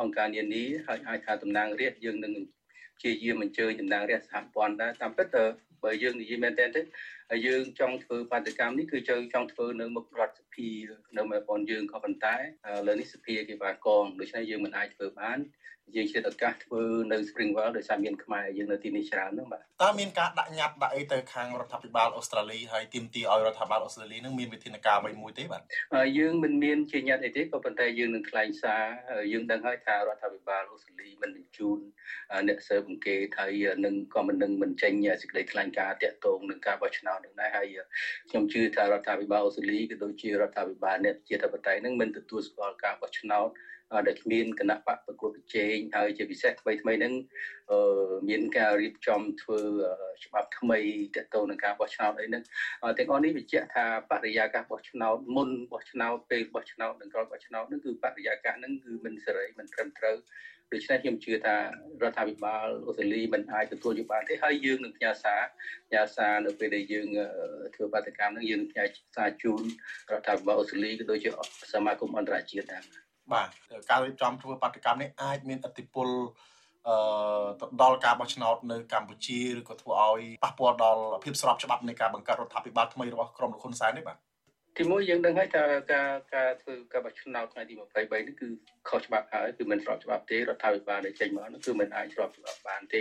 [0.00, 2.32] អង្គការនានាហើយអាចថាតំណាងរាស្ត្រយើងនឹង
[3.02, 5.44] ជាយាមអញ្ជើញតំណាងរាស្ត្រសហព័ន្ធដែរតាមពិតទៅ
[5.84, 6.80] បើយើងនិយាយមែនតើទៅ
[7.46, 10.68] យើងចង់ធ្វើបាតកម្មនេះគឺយើងចង់ធ្វើនៅមុខរដ្ឋសភា
[11.16, 12.36] នៅមែលប៊នយើងក៏ប៉ុន្តែ
[12.86, 15.38] លើនេះសភាគេបានកងដូច្នេះយើងមិនអាចធ្វើបាន
[15.96, 25.62] យើងឆ្លៀតឱកាសធ្វើនៅ Springvale ដោយសារមានខ្មែរយើងនៅទីនេះច្រើនហ្នឹងបាទតើមានការដាក់ញត្តិដាក់អីទៅខាងរដ្ឋាភិបាលអូស្ត្រាលីហើយទាមទារឲ្យរដ្ឋាភិបាលអូស្ត្រាលីនឹងមានវិធានការអ្វីមួយទេបាទ
[26.18, 28.82] យើងមិនមានជាញត្តិអីទេក៏ប៉ុន្តែយើងនឹងថ្លែងសារ
[29.32, 31.78] យើងដឹងហើយថារដ្ឋាភិបាលអូស្ត្រាលីមិនបញ្ជូន
[32.48, 34.92] អ្នកស៊ើបអង្កេតហើយនឹងក៏មិននឹងមិនចេញ
[35.22, 37.66] សេចក្តីថ្លែងការណ៍តាក់ទងនឹងការបោះឆ្នោតនឹងដែរហើយ
[38.30, 43.48] ខ្ញុំជឿថារដ្ឋាភិបាលអូស្ត្រាលីក៏ដូចជារដ្ឋាភិបាលអ្នកជាធិបតេយ្យនឹងមិនទទួលស្គាល់ការបោះឆ្នោត
[44.06, 47.14] ដែលគ្មានគណៈបកប្រកួតប្រជែងហើយជាពិសេសថ្មីថ្មីហ្នឹង
[48.28, 49.60] មានការរៀបចំធ្វើ
[50.24, 50.78] ច្បាប់ថ្មី
[51.16, 52.42] ទាក់ទងនឹងការបោះឆ្នោតអីហ្នឹង
[52.98, 60.16] ទាំងអស់នេះបញ្ជាក់ថាបរិយាកាសបោះឆ្នោតមុនបោះឆ្នោតពេលបោះឆ្នោតនិងក្រោយបោះឆ្នោតហ្នឹងគឺបរិយាកាសហ្នឹងគឺមិនសេរីមិនត្រឹមត្រូវ
[60.72, 61.56] ដូច្នេះខ្ញុំជឿថា
[62.02, 65.42] រដ្ឋាភិបាលអូស្ត្រាលីមិនអាចទទួលយកបានទេហើយយើងនឹងផ្ញើសារ
[65.88, 67.08] ផ្ញើសារនៅពេលដែលយើង
[67.74, 68.84] ធ្វើបាតកម្មហ្នឹងយើងនឹងផ្ញើ
[69.16, 69.62] សារជូន
[70.12, 71.30] រដ្ឋាភិបាលអូស្ត្រាលីក៏ដូចជា
[71.72, 72.82] សមាគមអន្តរជាតិដែរ
[73.34, 73.48] បាទ
[73.90, 76.08] ការរៀបចំធ្វើបាតកម្មនេះអាចមានឥទ្ធិពល
[76.88, 76.94] អឺ
[77.60, 84.18] ទៅដល់ការបោះឆ្នោតនៅកម្ពុជាឬក៏ធ្វើឲ្យប៉ះពាល់ដល់ភាពស្របច្បាប់នៃការបង្កើតរដ្ឋាភិបាលថ្មីរបស់ក្រុមលោកហ៊ុនសែននេះបាទ
[84.78, 88.48] ទីមួយយើងដឹងហើយថាការការធ្វើការបោះឆ្នោតថ្ងៃទី23នេះគឺ
[88.88, 93.00] ខុសច្បាប់ហើយគឺមិនស្របច្បាប់ទេរដ្ឋាភិបាលដែលចេញមកនោះគឺមិនអាចស្របច្បាប់បានទេ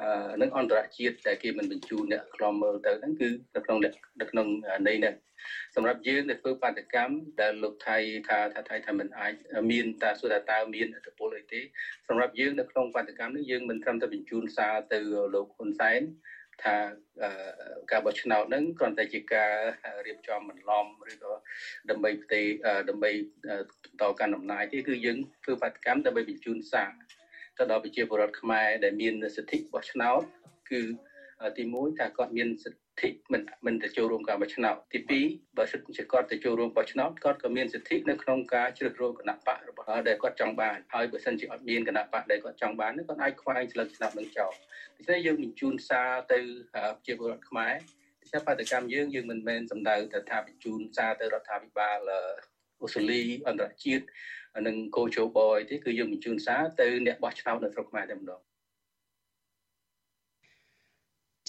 [0.00, 3.78] អឺនឹងអន្តរជាតិដែលគេមិនបញ្ជូនអ្នកខ្លំមើលទៅហ្នឹងគឺនៅក្នុង
[4.20, 4.46] នៅក្នុង
[4.86, 5.14] ន័យហ្នឹង
[5.74, 7.96] សម្រាប់យើងដែលធ្វើបាតកម្មដែលលោកថៃ
[8.28, 9.32] ថាថាថៃថាមិនអាច
[9.70, 11.60] មានតាសុទ្ធតើមានអធិពលអីទេ
[12.08, 14.98] សម្រាប់យើងនៅក្នុងបាតកម្មនេះយើងមិនត្រឹមតែបញ្ជូនសារទៅ
[15.34, 16.00] លោកហ៊ុនសែន
[16.64, 16.76] ថា
[17.90, 19.52] ការបោះឆ្នោតហ្នឹងគ្រាន់តែជាការ
[20.06, 21.32] រៀបចំបន្លំឬក៏
[21.90, 22.40] ដើម្បីផ្ទេ
[22.88, 23.10] ដើម្បី
[24.00, 26.92] តកាន់អំណាចទេគឺយើងធ្វើបាតកម្មដើម្បីបញ្ជូនសារ
[27.58, 30.22] ទៅដល់ប្រជាពលរដ្ឋខ្មែរដែលមានសិទ្ធិបោះឆ្នោត
[30.70, 30.80] គឺ
[31.56, 32.85] ទី1ថាគាត់មានសិទ្ធិ
[33.32, 35.00] មិនមិនទៅចូលរួមការបោះឆ្នោតទី
[35.34, 44.52] 2បើសិទ្ធិជាគាត់ទៅចូលរួមបោះឆ្នោតគាត់ក៏មានសិទ្ធិនៅក្នុងការជ្រើសរើសគណៈបករបស់ដែលគាត់ចង់បានហើយបើសិនជាអត់មានគណៈបកដែលគាត់ចង់បានគាត់អាចខ្វែងស្លឹកឆ្នោតនឹងចោល
[44.96, 46.38] ដូច្នេះយើងបញ្ជូនសារទៅ
[47.06, 47.74] ជាពលរដ្ឋខ្មែរ
[48.32, 51.98] តែបដកម្មយើងយើងមិនមែនសំដៅទៅថាបញ្ជូនសារទៅរដ្ឋាភិបាល
[52.82, 54.04] អូស្ត្រាលីអន្តរជាតិ
[54.66, 58.40] និងកោជបយទេគឺយើងបញ្ជូនសារទៅអ្នកបោះឆ្នោតនៅស្រុកខ្មែរតែម្ដង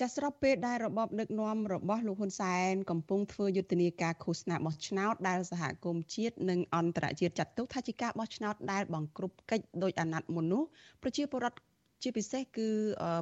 [0.02, 10.64] ចាស្របពេលដែលរបបដឹកនាំរបស់លោកហ៊ុនសែនកំពុងធ្វើយុទ្ធនាការឃោសនាបោះឆ្នោតដែលសហគមន៍ជាតិនិងអន្តរជាតិចាត់ទុកថាជាការបោះឆ្នោតដែលបង្ក្រប់កិច្ចដោយអាណត្តិមុននោះ
[11.02, 11.60] ប្រជាពលរដ្ឋ
[12.02, 12.70] ជាពិសេសគឺ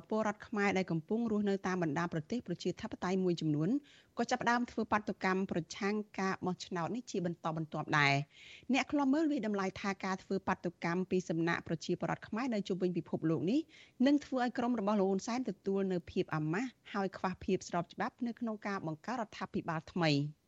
[0.10, 3.70] ពលរដ្ឋខ្មែរដែលកំពុងរស់នៅតាមបណ្ដាប្រទេសប្រជាធិបតេយ្យមួយចំនួន
[4.18, 8.14] ក៏ចាប់ផ្ដើមធ្វើបាតុកម្មប្រឆាំងការបោះឆ្នោតនេះជាបន្តបន្ទាប់ដែរ
[8.74, 13.60] អ្នកខ្លំមើលវិតម្លៃថាការធ្វើបាតុកម្មពីសំណាក់ប្រជាពលរដ្ឋខ្មែរនៅជុំវិញពិភពលោកនេះ
[14.06, 20.12] នឹងធ្វើឲ្យក្រមរបស់លោកហ៊ុនសែនទទួលនៅភាពអាម៉ាស់ហើយខ្វះភាពស្របច្បាប់នៅក្នុងការបង្កើតរដ្ឋាភិបាលថ្មី។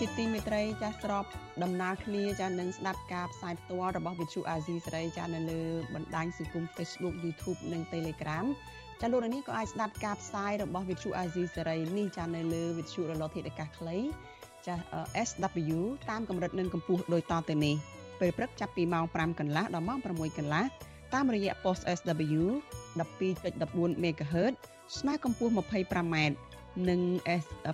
[0.00, 1.24] ជាទីមេត្រីចាស់ស្រប
[1.62, 5.62] ដំណើរគ្នាចាស់នឹងស្ដាប់ការផ្សាយផ្ទាល់របស់វិទ្យុអាស៊ីសេរីចាស់នៅលើ
[5.94, 8.46] បណ្ដាញសង្គម Facebook YouTube និង Telegram
[9.00, 13.96] ចាស់លោកនាងក៏អាចស្ដាប់ការផ្សាយរបស់វិទ្យុអាស៊ីសេរីនេះចាស់នៅលើវិទ្យុរលកធាតុអាកាសខ្លី
[14.66, 14.82] ចាស់
[15.28, 15.78] SW
[16.10, 17.74] តាមកម្រិតនិងកម្ពស់ដូចតទៅនេះ
[18.20, 20.64] ពេលព្រឹកចាប់ពីម៉ោង5កន្លះដល់ម៉ោង6កន្លះ
[21.14, 22.42] តាមរយៈ post SW
[22.98, 24.54] 12.14 MHz
[24.98, 26.16] ស្មើកម្ពស់ 25m
[26.88, 27.00] និង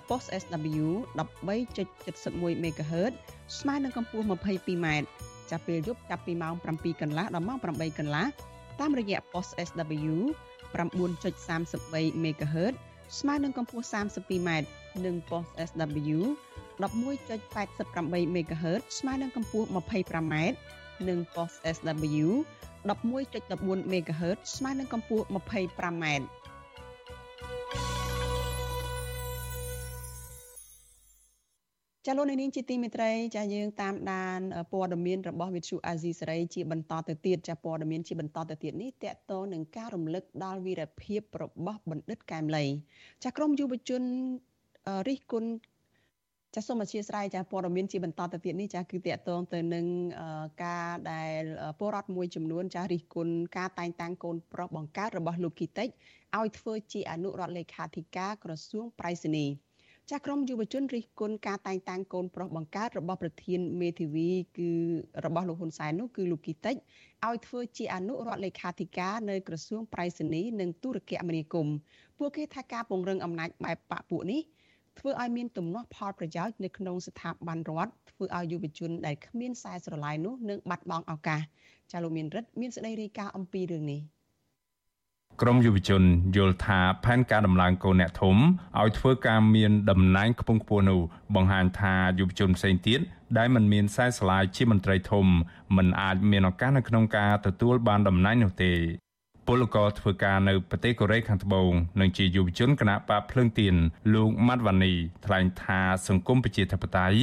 [0.09, 0.87] post SW
[1.19, 3.13] 13.71 MHz
[3.59, 4.87] ស្មើនឹងកម្ពស់ 22m
[5.49, 8.25] ចាប់ពេលយប់ចាប់ពីម៉ោង7កន្លះដល់ម៉ោង8កន្លះ
[8.79, 10.15] តាមរយៈ post SW
[10.75, 12.73] 9.33 MHz
[13.19, 14.49] ស្មើនឹងកម្ពស់ 32m
[15.05, 16.19] និង post SW
[16.79, 20.35] 11.88 MHz ស្មើនឹងកម្ពស់ 25m
[21.07, 22.25] និង post SW
[22.85, 26.05] 11.14 MHz ស្មើនឹងកម្ពស់ 25m
[32.09, 34.39] ចាលោកនាងជាទីមេត្រីចាយើងតាមដាន
[34.71, 42.65] ព័ត៌មានរបស់វិទ្យុអាស៊ីសេរីជាបន្តទៅទៀតចាព័ត៌មានជាបន្តទៅទៀតនេះតកតនឹងការរំលឹកដល់វីរភាពរបស់បណ្ឌិតកែមលី
[43.23, 44.03] ចាក្រមយុវជន
[45.07, 45.49] រិះគន់
[46.55, 49.85] ចាសូមអធិស្ឋានចាព័ត៌មានជាបន្តទៅទៀតនេះចាគឺតកតងទៅនឹង
[50.65, 51.41] ការដែល
[51.79, 55.87] ពលរដ្ឋមួយចំនួនចារិះគន់ការតែងតាំងកូនប្រុសបង្កើតរបស់លោកគីតិច
[56.37, 59.45] ឲ្យធ្វើជាអនុរដ្ឋលេខាធិការក្រសួងប្រៃសណី
[60.11, 64.71] ចាក្រមយុវជនរិះគន់ការតែងតាំងកូនប្រុសបង្កើតរបស់ប្រធានមេធាវីគឺ
[65.25, 66.75] របស់លោកហ៊ុនសែននោះគឺលោកគីតិច
[67.25, 71.75] ឲ្យធ្វើជាអនុរដ្ឋលេខាធិការនៅក្រសួងប្រៃសណីនិងទូរគមនាគមន៍
[72.17, 74.41] ពួកគេថាការពង្រឹងអំណាចបែបបពពួកនេះ
[74.99, 81.41] ធ្វើឲ្យមានទំនាស់ផលប្រយោជន៍នៅក្នុងស្ថាប័នរដ្ឋធ្វើឲ្យយុវជនដែលគ្មានខ្សែស្រឡាយនោះនឹងបាត់បង់ឱកាស
[81.91, 84.01] ចាលោកមានរិទ្ធមានសេចក្តីរាយការណ៍អំពីរឿងនេះ។
[85.41, 86.03] ក្រមយុវជន
[86.35, 88.35] យល់ថាផែនការដំឡើងកូនអ្នកធំ
[88.79, 90.99] ឲ្យធ្វើការមានតំណែងខ្ពង់ខ្ពស់នោះ
[91.35, 92.99] បង្ហាញថាយុវជនផ្សេងទៀត
[93.37, 95.25] ដែលមិនមានខ្សែស្រឡាយជាមន្ត្រីធំ
[95.77, 98.73] មិនអាចមានឱកាសនៅក្នុងការទទួលបានតំណែងនោះទេ
[99.47, 103.75] ពលករធ្វើការនៅប្រទេសកូរ៉េខាងត្បូងនិងជាយុវជនគណៈបកភ្លើងទៀន
[104.13, 104.93] លោកម៉ាត់វ៉ានី
[105.25, 107.19] ថ្លែងថាសង្គមប្រជាធិបតេយ្យ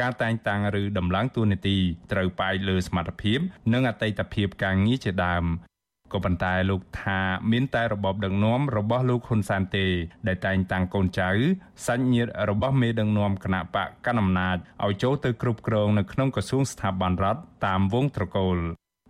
[0.00, 1.76] ការតែងតាំងឬដំឡើងតួនាទី
[2.12, 3.38] ត្រូវផ្អែកលើសមត្ថភាព
[3.72, 5.46] និងអតីតភាពការងារជាដើម
[6.12, 7.18] ក៏ប៉ុន្តែលោកថា
[7.52, 9.86] មានតែរបបដឹកនាំរបស់លោកហ៊ុនសែនទេ
[10.26, 11.30] ដែលតែងតាំងកូនចៅ
[11.86, 18.58] សាច់ញាតិរបស់មេដឹកនាំគណៈបកកណ្ដាលអំណាចឲ្យចូលទៅគ្រប់គ្រងនៅក្នុងក្រសួងស្ថាប័នរដ្ឋតាមវងត្រកូល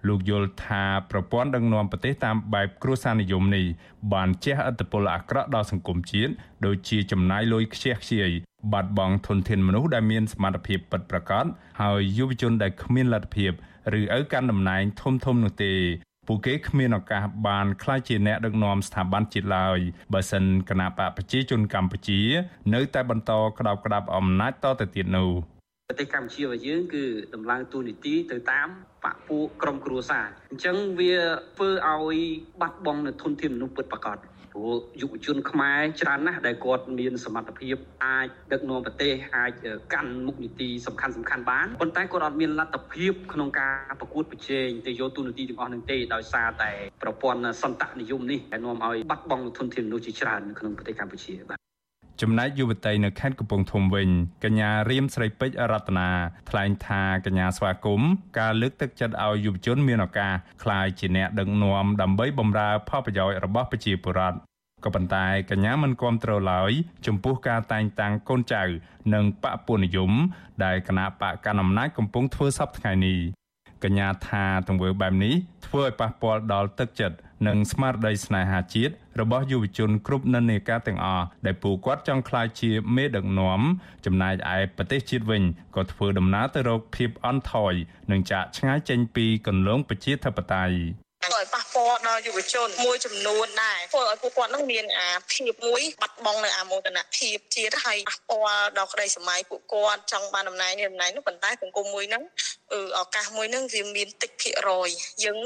[0.06, 3.64] លោកយល់ថាប្រព័ន្ធដឹកនាំប្រទេសតាមបែបគ្រួសារនិយមនេះ
[4.12, 6.32] បានជះឥទ្ធិពលអាក្រក់ដល់សង្គមជាតិ
[6.66, 8.30] ដូចជាចំណាយលុយខ្ជះខ្ជាយ
[8.72, 11.44] បាត់បង់ធនធានមនុស្សដែលមានសមត្ថភាពពិតប្រាកដ
[11.80, 13.52] ហើយយុវជនដែលគ្មានលទ្ធភាព
[13.98, 15.74] ឬឪកាន់តំណែងធំធំនោះទេ
[16.30, 19.78] ពួកគេគ្មានឱកាសបានក្លាយជាអ្នកដឹកនាំស្ថាប័នជាតិឡើយ
[20.12, 22.20] បើសិនគណៈបកប្រជាជនកម្ពុជា
[22.74, 25.30] នៅតែបន្តក្តោបក្តាប់អំណាចតទៅទៀតនោះ
[25.88, 28.68] ប្រទេសកម្ពុជារបស់យើងគឺដំឡើងទូនីតិទៅតាម
[29.04, 31.14] បពពួកក្រុមគ្រួសារអញ្ចឹងវា
[31.56, 32.18] ធ្វើឲ្យ
[32.60, 34.16] បាត់បង់នៅធនធានមនុស្សពិតប្រាកដ
[34.59, 39.53] ព្រោះយុវជនខ្មែរច្រើនណាស់ដែលគាត់មានសមត្ថភាពអាចដឹកនាំប្រទេសអាច
[39.94, 46.71] កាន់មុខនីតិសំខាន់សំខាន់បានប៉ុន្តែគាត់អត់មានលទ្ធភាពក្នុងការប្រកួតប្រជែងទៅយកទូនាទីទាំងអស់នឹងទេដោយសារតែ
[47.03, 51.59] ប្រព័ន្ធសន្តនិយមនេះដែលនាំឲ្យបាត់បង់ធនធានមនុស្សជាច្រើននៅក្នុងប្រទេសកម្ពុជាបាទ
[52.23, 54.09] ចំណែកយុវតីនៅខេត្តកំពង់ធំវិញ
[54.44, 56.09] កញ្ញារៀមស្រីពេជ្ររតនា
[56.51, 60.33] ថ្លែងថាកញ្ញាស្វាគមន៍ការលើកទឹកចិត្តឲ្យយុវជនមានឱកាស
[60.64, 64.47] ក្លាយជាអ្នកដឹកនាំដើម្បីបម្រើផលប្រយោជន៍របស់ប្រជាពលរដ្ឋ
[64.84, 66.70] ក៏ប៉ុន្តែកញ្ញាមិនគាំទ្រឡើយ
[67.06, 68.62] ចំពោះការតែងតាំងកូនចៅ
[69.14, 70.12] និងបពពួកនិយម
[70.64, 73.18] ដែលគណៈបកកណ្ដាលអំណាចកំពុងធ្វើសពថ្ងៃនេះ
[73.84, 75.34] កញ្ញាថាទង្វើបែបនេះ
[75.66, 83.60] ធ្វើឲ្យប៉ះពាល់ដល់ទឹកចិត្តនិងស្មារតីស្នេហាជាតិរបស់យុវជនគ្រប់និន្នាការទាំងអស់ដែលពួកគាត់ចង់ក្លាយជាមេដឹកនាំ
[84.06, 85.42] ចំណែកឯប្រទេសជាតិវិញ
[85.76, 87.74] ក៏ធ្វើដំណើរទៅរកភាពអន់ថយ
[88.10, 102.22] និងចាកឆ្ងាយចេញពីគន្លងប្រជាធិបតេយ្យ ឲ្យប៉ះពាពាល់ដល់យុវជនមួយចំនួនដែរធ្វើឲ្យពួកគាត់នឹងមានអាភាពមួយបាត់បង់នៅអាមោទនភាពជាតិហើយប៉ះពាល់ដល់ក្តីសម័យពួកគាត់ចង់បានតំណែងនេះតំណែងនោះប៉ុន្តែសង្គមមួយហ្នឹង
[102.98, 104.88] ឱកាសមួយហ្នឹងវាមានតិចភាគរយ
[105.24, 105.38] យើង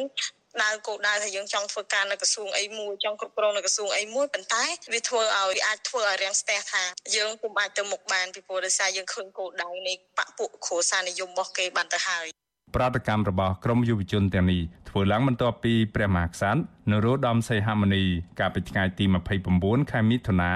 [0.62, 6.82] ដៅគោលដៅថាយើងចង់ធ្វើការនៅក្រសួងអីមួយចង់គ្រប់គ្រងនៅក្រសួងអីមួយប៉ុន្តែវាធ្វើឲ្យអាចធ្វើឲ្យរាំងស្ទះថា
[7.16, 12.26] យើងពុំអាចទៅមុខបានពីព្រោះដោយសារយើងឃើញគោលដៅនៃបពពួកគ្រួសារនិយមរបស់គេបានទៅហើយ
[12.74, 18.04] ប្រតិកម្មរបស់ក្រមយុវជនទាំងនេះធ្វើឡើងបន្ទាប់ពីព្រះមហាក្សត្រនរោត្តមសីហមុនី
[18.40, 19.04] កាលពីថ្ងៃទី
[19.48, 20.52] 29ខែមិថុនា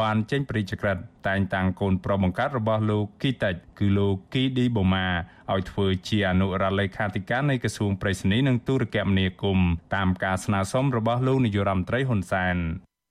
[0.00, 5.06] បានចេញព្រះរាជក្រឹត្យតែងតាំងកូនប្រុសបង្កើតរបស់លោកគីតិចគឺលោកគីឌីបូម៉ា
[5.52, 12.56] ឲ្យធ្វើជាអនុរដ្ឋលេខាធិការនៃក្រសួងប្រៃសណីនិងទូរគមនាគមន៍តាមការស្នើសុំរបស់លោកនាយរដ្ឋមន្ត្រីហ៊ុនសែន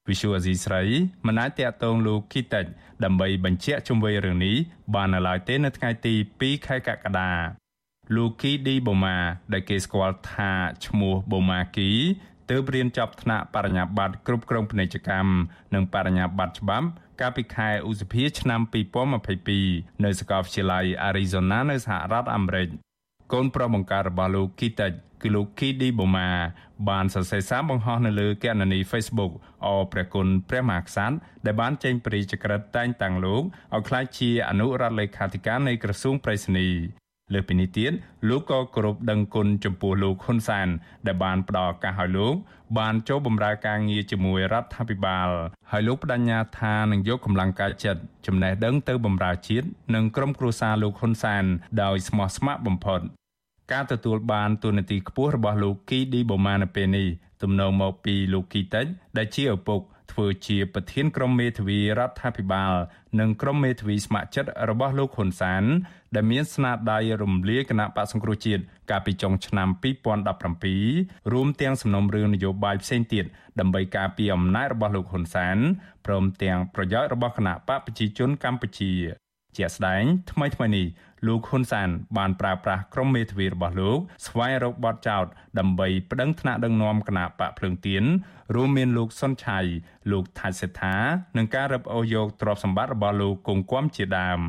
[0.10, 0.84] វិសុវអាស៊ីស្រី
[1.28, 2.65] មិនអាចតាក់ទងលោកគីតិច
[3.04, 4.56] ដើម្បីបញ្ជាក់ជុំវិញរឿងនេះ
[4.95, 7.32] បាននៅឡើយទេនៅថ្ងៃទី2ខែកក្កដា
[8.15, 9.17] លោកគីឌីបូម៉ា
[9.54, 10.52] ដែលគេស្គាល់ថា
[10.86, 11.91] ឈ្មោះបូម៉ាគី
[12.50, 15.32] ទើបរៀនចប់ថ្នាក់បរិញ្ញាបត្រគ្រប់គ្រងពាណិជ្ជកម្ម
[15.74, 16.88] និងបរិញ្ញាបត្រច្បាប់
[17.22, 18.62] កាលពីខែឧសភាឆ្នាំ
[19.32, 22.67] 2022នៅសាកលវិទ្យាល័យ Arizona នៅសហរដ្ឋអាមេរិក
[23.34, 24.91] កូនប្រុសបង្ការរបស់លោកគីតិច
[25.22, 26.30] គឺលោកគីឌីបូម៉ា
[26.89, 29.32] បានសរសេរសារបង្ហោះនៅលើគណនី Facebook
[29.65, 31.15] អព្រះគុណព្រះមហាក្សត្រ
[31.46, 33.43] ដែលបានចេញព្រះរាជក្រឹត្យតែងតាំងលោក
[33.76, 36.70] ឲ្យក្លាយជាអនុរដ្ឋលេខាធិការនៃក្រសួងប្រៃសណី
[37.34, 37.92] លើពីនេះទៀត
[38.30, 40.68] លោកក៏គោរពដឹងគុណចំពោះលោកហ៊ុនសាន
[41.08, 42.36] ដែលបានផ្ដល់ឱកាសឲ្យលោក
[42.78, 45.30] បានចូលបម្រើការងារជាមួយរដ្ឋាភិបាល
[45.72, 51.44] ហើយលោកបដញ្ញាថានឹងយកកម្លាំងកាយចិត្តចំណេះដឹងទៅបម្រើជាតិនិងក្រុមគ្រួសារលោកហ៊ុនសាន
[51.84, 53.00] ដោយស្មោះស្ម័គ្របំផុត
[53.72, 57.08] ការទទួលបានទូនាទីខ្ពស់របស់លោកគីឌីបូម៉ានៅពេលនេះ
[57.42, 58.86] ទំនងមកពីលោកគីតិច
[59.18, 62.74] ដែលជាឪពុក ធ្វើជាប្រធានក្រុមមេធាវីរដ្ឋាភិបាល
[63.20, 65.63] និងក្រុមមេធាវីស្ម័គ្រចិត្តរបស់លោកហ៊ុនសាន
[66.15, 69.70] ដែលមានស្នាដៃរំលាយគណៈបកសង្គ្រោះជាតិកាលពីចុងឆ្នាំ
[70.50, 73.26] 2017រួមទាំងសំណុំរឿងនយោបាយផ្សេងទៀត
[73.60, 75.58] ដើម្បីការពារអំណាចរបស់លោកហ៊ុនសាន
[76.06, 78.93] ព្រមទាំងប្រយោជន៍របស់គណៈបកប្រជាជនកម្ពុជា
[79.58, 80.88] ជាក់ស្ដែងថ្មីថ្មីនេះ
[81.28, 85.26] លោកហ៊ុនសានបានប្រើប្រាស់ក្រុមមេធាវីរបស់លោកស្វែងរកបទចោទ
[85.60, 88.04] ដើម្បីប្តឹងថ្នាក់ដឹកនាំគណៈបកភ្លើងទៀន
[88.56, 89.60] រួមមានលោកសុនឆៃ
[90.12, 90.96] លោកថាច់សេដ្ឋា
[91.38, 94.39] និងការរឹបអូសយកទ្រព្យសម្បត្តិរបស់លោកគង់គំជាដើម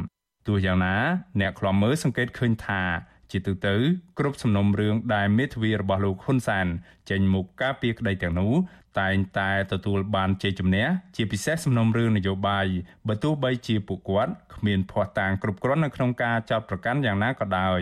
[0.47, 0.97] ទោះយ៉ាងណា
[1.41, 2.83] អ្នកខ្លាំមើលសង្កេតឃើញថា
[3.31, 3.75] ជាទូទៅ
[4.19, 6.67] គ្រប់សំណុំរឿងដែលមេធាវីរបស់លោកហ៊ុនសាន
[7.11, 8.53] ចេញមុខការពីក្តីទាំងនោះ
[9.01, 10.87] តែងតែទទួលបានជ័យជំនះ
[11.17, 12.67] ជាពិសេសសំណុំរឿងនយោបាយ
[13.09, 17.81] បើទោះបីជាពួកគាត់គ្មានភ័ស្តុតាងគ្រប់គ្រាន់នៅក្នុងការចោទប្រកាន់យ៉ាងណាក៏ដោយ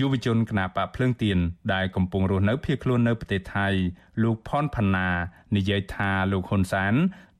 [0.00, 1.38] យុវជនគណបកភ្លើងទៀន
[1.74, 3.68] ដែលកំពុងរស់នៅភៀសខ្លួននៅប្រទេសថៃ
[4.22, 5.08] លោកផនផាណា
[5.56, 6.94] និយាយថាលោកហ៊ុនសាន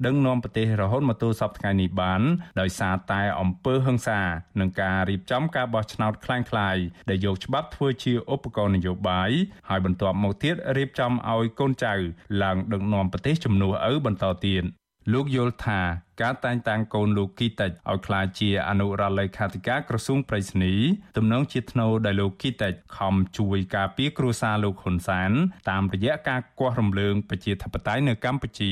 [0.05, 2.23] ដឹកនាំប្រទេសរហូតមកទល់សពថ្ងៃនេះបាន
[2.61, 4.21] ដោយសារតែអំពើហិង្សា
[4.61, 9.31] និងការរៀបចំការបោះឆ្នោតคล้ายៗដែលយកច្បាប់ធ្វើជាឧបករណ៍នយោបាយ
[9.69, 11.95] ហើយបន្ទាប់មកទៀតរៀបចំឲ្យកូនចៅ
[12.43, 14.65] ឡើងដឹកនាំប្រទេសជំនួសឪបន្តទៀត
[15.14, 15.82] លោកយល់ថា
[16.22, 20.74] ការតែងតាំងកូនលោកគីតិចឲ្យក្លាយជាអនុរដ្ឋលេខាធិការក្រសួងប្រៃសណី
[21.18, 25.32] ទំនងជាថ្នូរដែលលោកគីតិចខំជួយការពារគ្រួសារលោកហ៊ុនសាន
[25.70, 28.72] តាមរយៈការគាស់រំលើងប្រជាធិបតេយ្យនៅកម្ពុជា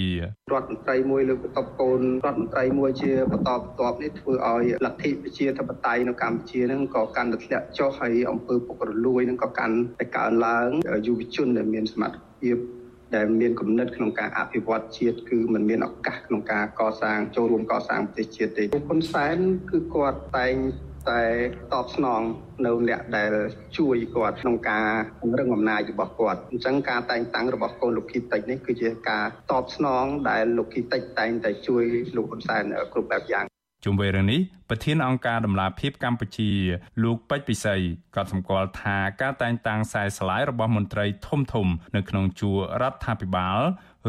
[0.51, 10.69] រដ្ឋមន្ត្រីមួយលើកបន្ទប់កូនរដ្ឋមន្ត្រីមួយជាបន្តបន្ទាប់នេះធ្វើឲ្យលទ្ធិប្រជាធិបតេយ្យនៅកម្ពុជានឹងក៏កាន់តែធ្លាក់ចុះហើយអំពើពុករលួយនឹងក៏កាន់តែកើនឡើង
[11.07, 12.57] យុវជនដែលមានសមត្ថភាព
[13.15, 19.38] ដែលមានគំនិតក្នុងការអភិវឌ្ឍជាតិគឺมันមានឱកាសក្នុងការកសាងចូលរួមកសាងប្រទេសជាតិទេលោកហ៊ុនសែន
[19.72, 20.56] គឺគាត់តែង
[21.10, 21.24] តែ
[21.74, 22.22] តបស្នង
[22.65, 23.34] នៅអ្នកដែល
[23.78, 24.88] ជួយគាត់ក្នុងការ
[25.19, 31.84] ពង្រឹងអំណាចរបស់គាត់អញ្ចឹងការតែងតាំងរបស់កូនលោកគីតិចនេះគឺជាការតបស្នងដែលលោកគីតិចតែងតែជួយ
[32.15, 33.48] លោកហ៊ុនសែនគ្រប់បែបយ៉ាង
[33.83, 36.51] ជុំវិញរឿងនេះប្រធានអង្គការដំឡាភិបកម្ពុជា
[37.03, 37.75] លោកពេជ្រពិសី
[38.15, 43.59] ក៏សម្គាល់ថាការតែងតាំងខ្សែស្លាយរបស់មន្ត្រីធំធំ នៅក្នុងជួររដ្ឋាភិបាល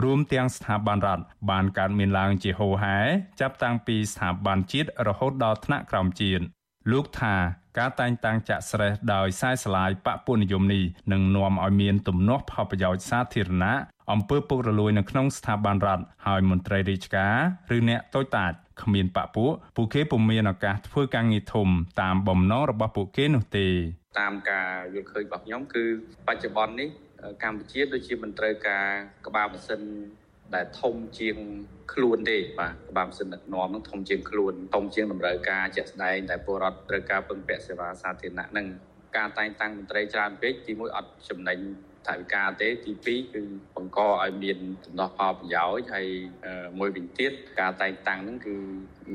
[0.03, 2.99] រួមទាំងស្ថាប័នរដ្ឋបានកើតមានឡើងជាហូរហែ
[3.41, 6.45] ចាប់តាំងពីស្ថាប័នជាតិរហូតដល់ថ្នាក់ក្រោមជាតិ
[6.91, 7.35] លោកថា
[7.79, 13.75] ការតែងតាំងចាក់ស្រេះដោយខ្សែស្លាយបពុនិយមនេះនឹងនាំឲ្យមានទំនាស់ផលប្រយោជន៍សាធារណៈ
[14.13, 17.35] អំពើពុករលួយនៅក្នុងស្ថាប័នរដ្ឋហើយមន្ត្រីរាជការ
[17.77, 21.69] ឬអ្នកតូចតាចគ្មានបពពួកពួកគេពុំមានឱកាសធ្វើការងារធំ
[22.01, 23.67] តាមបំណងរបស់ពួកគេនោះទេ
[24.21, 25.85] តាមការយល់ឃើញរបស់ខ្ញុំគឺ
[26.29, 26.89] បច្ចុប្បន្ននេះ
[27.43, 28.87] កម្ពុជាដូចជាមិនត្រូវការ
[29.27, 29.83] ក្បាលម៉ាស៊ីន
[30.55, 31.37] ដែលធំជាង
[31.93, 38.67] ខ្លួនទេបាទក្បាលម៉ាស៊ីនដឹកនាំនឹងធំជាងខ្លួនធំជាងតម្រូវការជាក់ស្ដែងដែលពលរដ្ឋត្រូវការពឹងពាក់សេវាសាធារណៈនឹង
[39.17, 41.59] ការតែងតាំងមន្ត្រីច្រើនពេកទីមួយអត់ចំណេញ
[42.07, 43.43] ថវិកាទេទី2គឺ
[43.75, 46.07] បង្កឲ្យមានចំណោះផលប្រយោជន៍ហើយ
[46.79, 48.57] មួយវិញទៀតការតែងតាំងហ្នឹងគឺ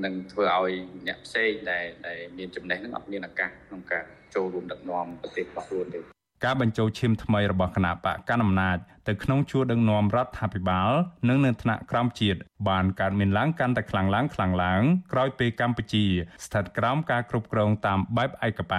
[0.06, 0.72] នឹងធ្វើឲ្យ
[1.08, 4.04] អ្នកផ្សេងដែលដែលមានចំណេះហ្នឹងអត់មានឱកាសក្នុងការ
[4.36, 10.90] ចូលរួមដឹកនាំប្រទេសរបស់ខ្លួនទេការបញ្ចូលឈាមថ្មីរបស់គណៈបកកណ្ដាលអំណាចទៅក្នុងជួរដឹកនាំរដ្ឋាភិបាល
[11.30, 16.06] និងនៅថ្នាក់ក្រោមជាតិបានកើតមានឡើងកាន់តែខ្លាំងឡើងខ្លាំងឡើងក្រោយពេលកម្ពុជា
[16.46, 18.74] ស្ថិតក្រោមការគ្រប់គ្រងតាមបែបឯកប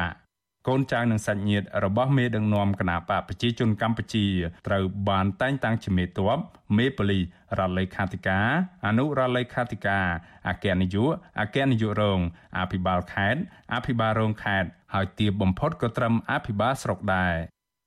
[0.66, 4.26] កកូនចៅនិងសាច់ញាតិរបស់មេដឹកនាំគណបកប្រជាជនកម្ពុជា
[4.66, 6.38] ត្រូវបានតែងតាំងជាមេតប
[6.76, 7.22] មេប៉ូលីស
[7.58, 8.48] រដ្ឋលេខាធិការ
[8.86, 10.06] អនុរដ្ឋលេខាធិការ
[10.48, 12.20] អគ្គនាយកអគ្គនាយករង
[12.58, 13.40] អភិបាលខេត្ត
[13.74, 17.34] អភិបាលរងខេត្តហើយទាបបំផុតក៏ត្រឹមអភិបាលស្រុកដែរ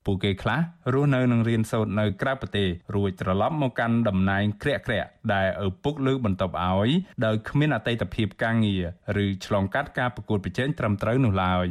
[0.06, 0.60] ពួកគេខ្លះ
[0.94, 6.90] រស់នៅនឹងរៀនសូត្រនៅក្រៅប្រទេសរួចត្រឡប់មកកាន់តំណែងក្រាក់ក្រាក់ដែលឪពុកលើកបន្ទប់ឲ្យ
[7.26, 8.76] ដោយគ្មានអតីតភាពការងា
[9.18, 11.70] រឬឆ្លងកាត់ការប្រកួតប្រជែងត្រឹមត្រូវនោះឡើយ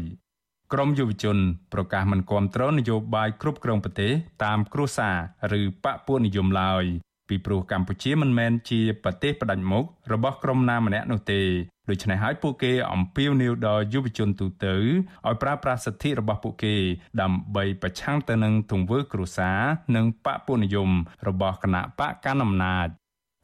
[0.73, 1.39] ក្រមយុវជន
[1.73, 4.13] ប្រកាសមិនគាំទ្រនយោបាយគ្រប់គ្រងប្រទេស
[4.45, 5.11] តាមគ្រួសា
[5.53, 6.85] រឬបកពួកនិយមឡើយ
[7.29, 11.43] ពីព្រោះកម្ពុជាមិនមែនជាប្រទេសផ្ដាច់មុខរបស់ក្រុមណាម្នាក់នោះទេ
[11.91, 16.75] ដូច្នេះហើយពួកគេអំពាវនាវដល់យុវជនទូទៅឲ្យប្រើប្រាស់សិទ្ធិរបស់ពួកគេ
[17.21, 19.61] ដើម្បីប្រឆាំងទៅនឹងទង្វើគ្រួសារ
[19.97, 20.91] និងបកពួកនិយម
[21.29, 22.89] របស់គណៈបកកណ្ដាលអំណាច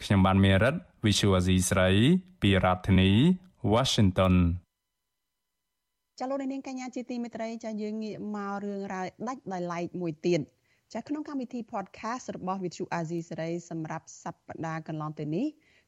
[0.05, 1.91] ខ្ញុំបានមេរិត Visual Asia ស្រី
[2.43, 3.11] ពីរដ្ឋធានី
[3.73, 4.35] Washington
[6.19, 10.41] ចាលោកនាងកញ្ញាជាទីមេត្រីចាយើងងាកមករឿងរ៉ាវដាច់ដោយឡែកមួយទៀត
[10.95, 15.47] ចាក្នុងកម្មវិធី podcast របស់ Vithu Azizi សេរីសម្រាប់សប្តាហ៍កន្លងទៅនេះ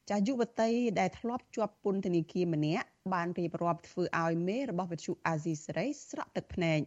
[0.09, 6.79] ចាយុវតីដែលធ្លាប់ជាប់ពន្ធនាគារម្នាក់បានរៀបរាប់ធ្វើឲ្យមេរបស់វិទ្យុអាស៊ីសេរីស្រក់ទឹកភ្នែក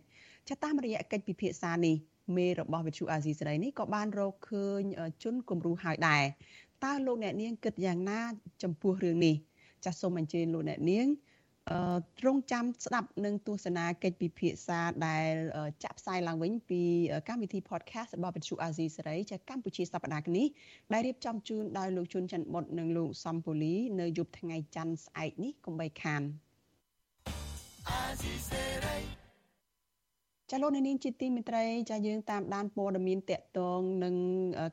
[0.49, 1.97] ចាតាមរយៈកិច្ចពិភាក្សានេះ
[2.37, 4.83] មេរបស់វិទ្យុអាស៊ីសេរីនេះក៏បានរកឃើញ
[5.23, 6.25] ជនគំរូហើយដែរ
[6.85, 8.21] តើលោកអ្នកនាងគិតយ៉ាងណា
[8.63, 9.35] ចំពោះរឿងនេះ
[9.85, 11.07] ចាសសូមអញ្ជើញលោកអ្នកនាង
[12.21, 15.33] ត្រង់ចាំស្ដាប់នឹងទស្សនាកិច្ចពិភាក្សាដែល
[15.85, 16.83] ចាក់ផ្សាយឡើងវិញពី
[17.29, 20.47] កម្មវិធី podcast របស់វិទ្យុអាស៊ីសេរីចាកម្ពុជាសប្តាហ៍នេះ
[20.93, 26.23] ដែលរៀបចំជូនដោយលោកជុនច័ន្ទបុតនិងលោកសំពូលីនៅយប់ថ្ងៃច័ន្ទស្អែកនេះកុំបីខាន
[27.89, 28.97] អាស៊ីសេរី
[30.51, 34.15] ចាលោកនាងជាទីមេត្រីចាយើងតាមដានព័ត៌មានតកតងនឹង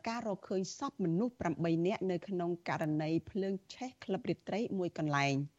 [0.08, 5.36] ការរកឃើញសពមនុស្ស8នាក់នៅក្នុងករណីភ្លើងឆេះក្លឹបរាត្រីមួយកន្លែង។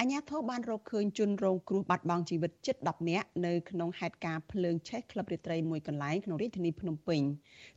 [0.00, 7.22] អញ្ញាធិបបានរកឃើញជនរងគ្រោះបាត់បង់ជីវិតជិត10នាក់នៅក្នុងហេតុការណ៍ភ្លើងឆេះក្លឹបរាត្រីមួយកន្លែងក្នុងរាជធានីភ្នំពេញ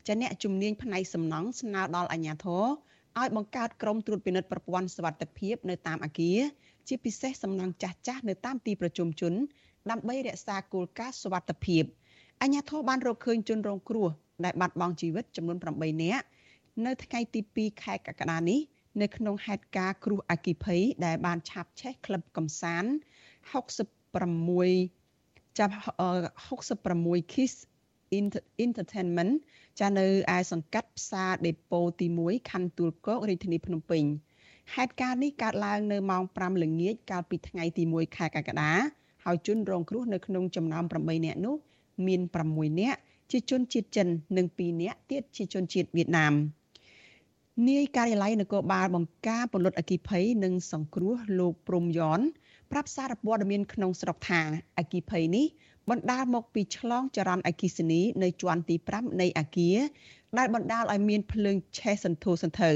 [0.08, 6.40] ចាអ្នកជំនាញផ្នែកសំណង់ស្នើដល់អញ្ញាធិបឲ្យបង្កើតក្រុមត្រួតពិនិត្យប្រព័ន្ធសុវត្ថិភាពនៅតាមអគារ
[6.88, 9.34] ជាពិសេសសំណង់ចាស់ចាស់នៅតាមទីប្រជុំជន
[9.92, 11.84] ដើម្បីរក្សាគោលការណ៍សុវត្ថិភាព
[12.42, 14.10] អញ្ញាធិបបានរកឃើញជនរងគ្រោះ
[14.46, 16.26] ដែលបាត់បង់ជីវិតចំនួន8នាក់
[16.86, 18.60] នៅថ្ងៃទី2ខែកក្កដានេះ
[19.02, 22.92] នៅក្នុងហេតុការណ៍គ្រោះអគិភ័យដែលបានឆាបឆេះក្លឹបកំសាន្ត
[24.40, 25.74] 66ចាប់
[26.74, 27.54] 66 Kiss
[28.66, 29.34] Entertainment
[29.80, 34.04] ចានៅឯសង្កាត់ផ្សារដេប៉ូទី1ខណ្ឌទួលគោករាជធានីភ្នំពេញ
[34.76, 38.72] ហេតុការណ៍នេះកើតឡើងនៅម៉ោង5ល្ងាចកាលពីថ្ងៃទី1ខែកក្កដា
[39.26, 41.56] ហើយជនរងគ្រោះនៅក្នុងចំណោម8នាក់នោះ
[42.08, 43.00] មាន6នាក់
[43.32, 44.08] ជាជនជាតិចិន
[44.38, 46.34] និង2នាក់ទៀតជាជនជាតិវៀតណាម។
[47.68, 52.20] នាយការិយាល័យនគរបាលបង្ការពលរដ្ឋអគិភ័យនិងសង្គ្រោះលោកព្រំយ៉ន
[52.72, 54.42] ប្រាប់សារព័ត៌មានក្នុងស្រុកថា
[54.78, 55.46] អគិភ័យនេះ
[55.90, 59.78] បណ្ដាលមកពីឆ្លងចរន្តអគិសនីនៅជាន់ទី5នៃអាគារ
[60.38, 62.72] ដែលបណ្ដាលឲ្យមានភ្លើងឆេះសន្ធោសន្ធៅ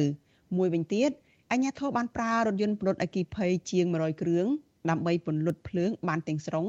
[0.57, 1.09] មួយវិញទៀត
[1.51, 4.45] អញ្ញាធិបបានប្រើរថយន្តពន្លត់អគិភ័យជាង100គ្រឿង
[4.89, 6.67] ដើម្បីពន្លត់ភ្លើងបានទាំងស្រុង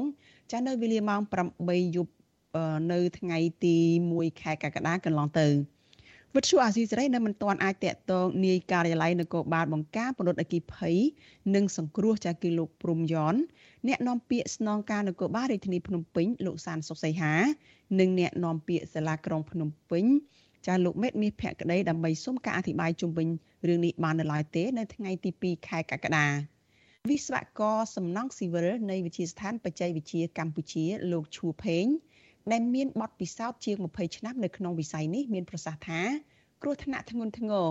[0.51, 1.21] ចានៅវេលាម៉ោង
[1.59, 2.11] 8យប់
[2.91, 3.75] នៅថ្ងៃទី
[4.09, 5.74] 1ខែកក្កដាកន្លងទៅ
[6.37, 10.95] វិទ្យុអាស៊ីសេរីនៅមិនទាន់អាចតាក់ទងនាយការិយាល័យនគរបាលបង្ការពលរដ្ឋអគិភ័យ
[11.55, 13.35] និងសង្គ្រោះចាគីលោកព្រំយ៉ន
[13.87, 17.33] អ្នកនាំពាក្យស្នងការនគរបាលរាជធានីភ្នំពេញលោកសានសុកសីហា
[17.99, 20.05] និងអ្នកនាំពាក្យសាលាក្រុងភ្នំពេញ
[20.67, 23.27] ចាលោកមេតមាសភក្តីដើម្បីសុំការអធិប្បាយជុំវិញ
[23.67, 26.27] រឿងនេះបាននៅឡើយទេ នៅថ្ងៃទី2ខែកក្កដា
[27.09, 31.85] វិស្វករសំណង់ស៊ីវិលនៃវិទ្យាស្ថានបច្ចេកវិទ្យាកម្ពុជាលោកឈួផេង
[32.51, 36.01] ដែលមានបទពិសោធន៍ជាង20ឆ្នាំនៅក្នុងវិស័យនេះមានប្រសាសន៍ថា
[36.61, 37.65] គ្រោះថ្នាក់ធ្ងន់ធ្ងរ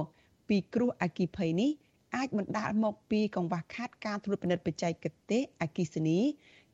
[0.48, 1.70] ពីគ្រោះអគ្គិភ័យនេះ
[2.16, 6.18] អាចបណ្ដាលមកពីកង្វះខាតការត្រួតពិនិត្យបច្ចេកទេសអគ្គិសនី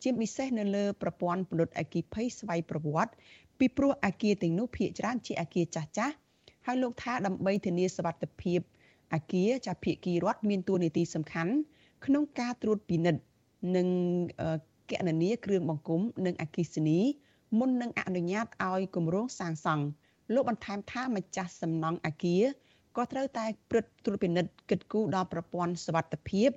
[0.03, 3.13] ជាពិសេសនៅលើប្រព័ន្ធពន្លត់អគ្គិភ័យស្វ័យប្រវត្តិ
[3.59, 6.15] ពីព្រោះអគារទាំងនោះភាគច្រើនជាអគារចាស់ចាស់
[6.67, 8.61] ហើយលោកថាដើម្បីធានាសុវត្ថិភាព
[9.15, 11.53] អគារចាភាគីរដ្ឋមានតួនាទីសំខាន់
[12.05, 13.23] ក្នុងការត្រួតពិនិត្យ
[13.77, 13.89] និង
[14.91, 17.01] កណនាគ្រឿងបង្គុំនិងអគ្គិសនី
[17.59, 19.85] មុននឹងអនុញ្ញាតឲ្យគម្រោងសាងសង់
[20.35, 22.43] លោកបន្ថែមថាម្ចាស់សំណង់អាគារ
[22.97, 26.51] ក៏ត្រូវតែព្រឹត្តត្រួតពិនិត្យគិតគូរដល់ប្រព័ន្ធសវត្ថិភាព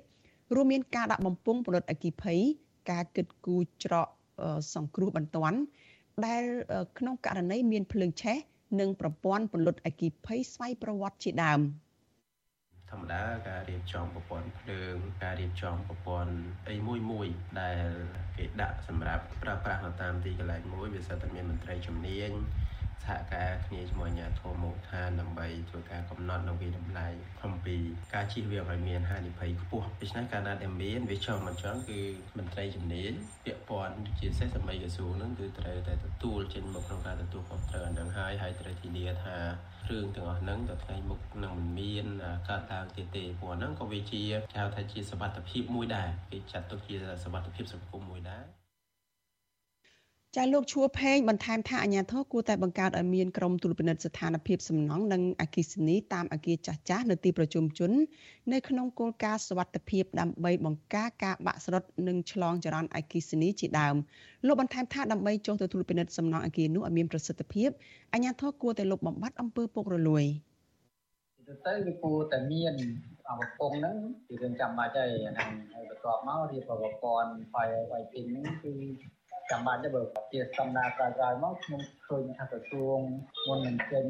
[0.54, 2.40] រួមមានការដាក់បំពង់ពលិតអគិភ័យ
[2.90, 4.08] ការគិតគូរច្រក
[4.74, 5.58] សង្គ្រោះបន្ទាន់
[6.26, 6.42] ដែល
[6.98, 8.36] ក្នុងករណីមានភ្លើងឆេះ
[8.80, 11.60] និងប្រព័ន្ធពលិតអគិភ័យស្វ័យប្រវត្តិជាដើម។
[12.94, 16.34] ធម្មតាការរៀបចំប្រព័ន្ធភ្លើងការរៀបចំប្រព័ន្ធ
[16.68, 17.28] អីមួយមួយ
[17.60, 17.88] ដែល
[18.36, 22.30] គេដាក់សម្រាប់ប្រើប្រាស់នៅតាមទីកន្លែងមួយវាសិតតែមានមន្ត្រីជំនាញ
[23.04, 27.08] សហការគ្នាជាមួយអាជ្ញាធរមូលដ្ឋានដើម្បីធ្វើការកំណត់នៅវិតម្លៃ
[27.44, 27.76] អំពី
[28.14, 32.00] ការជិះវាឲ្យមានហានិភ័យខ្ពស់ដូច្នេះការណាត់ដែលមានវាចង់មិនចង់គឺ
[32.36, 33.12] មន្ត្រីជំនាញ
[33.44, 39.36] ពាក់ព័ន្ធជាពិសេសសម័យក្រសួងហ្នឹងគឺត្រូវតែទទួលចេញមកក្នុងការទទួលខុសត្រូវហ្នឹងហើយហើយត្រូវធានាថា
[39.86, 42.06] គ្រឿងទាំងអស់ហ្នឹងដល់ថ្ងៃមុខនឹងមិនមាន
[42.48, 48.63] កើតឡើងទៀតទេព្រោះហ្នឹងក៏វាជាគេហៅថាជាសវត្ថភាពមួយដែរគេចាត់ទុកជាសវត្ថភាពសង្គមមួយដែរ
[50.35, 57.91] ចាលោកឈួរផេងបន្ថែមថាអាញាធរគួរតែបង្កើតឲ្យមានក្រុមទូលពិនិត្យស្ថានភាពសំណង់និងអគិសនីតាមអគារចាស់ចាស់នៅទីប្រជុំជន
[58.53, 63.95] នៅក្នុងគោលការណ៍សวัสดิភាពដើម្បីបង្ការការបាក់ស្រុតនិងឆ្លងចរន្តអគិសនីជាដើម
[64.47, 67.69] លោកបន្ថែមថាដើម្បីចុះទៅទូលពិនិត្យសំណង់អគារនោះឲ្យមានប្រសិទ្ធភាព
[68.13, 70.23] អាញាធរគួរតែលុបបំបាត់អំពើពុករលួយ
[71.67, 72.73] ទៅវាគួរតែមាន
[73.29, 73.95] អវពងហ្នឹង
[74.27, 78.73] ជារឿងចាំបាច់ហើយអាហ្នឹងហើយបន្ទាប់មករៀបប្រព័ន្ធ fire fighting ហ្នឹងគឺ
[79.50, 83.00] ចាំបាច់ទេបើជាស្តង់ដារក្រោយៗមកខ្ញុំឃើញថាក្រសួង
[83.46, 84.06] មុននឹងចេញ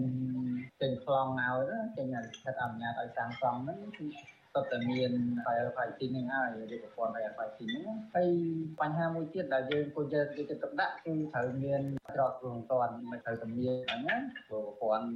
[0.80, 1.62] ចេញខ្លងឲ្យ
[1.96, 4.06] ចេញអនុញ្ញាតអនុញ្ញាតឲ្យសាងសង់ហ្នឹងគឺ
[4.54, 5.12] សុទ្ធតែមាន
[5.44, 8.28] file fighting ហ្នឹងហើយឬប្រព័ន្ធ file fighting ហ្នឹងហើយ
[8.80, 11.82] បញ្ហាមួយទៀតដែលយើងគួរយកទៅទឹកដាក់គឺត្រូវមាន
[12.14, 15.08] ច្រកគ្រោះតន់មិនត្រូវតែមានអញ្ចឹងព្រោះប្រព័ន្ធ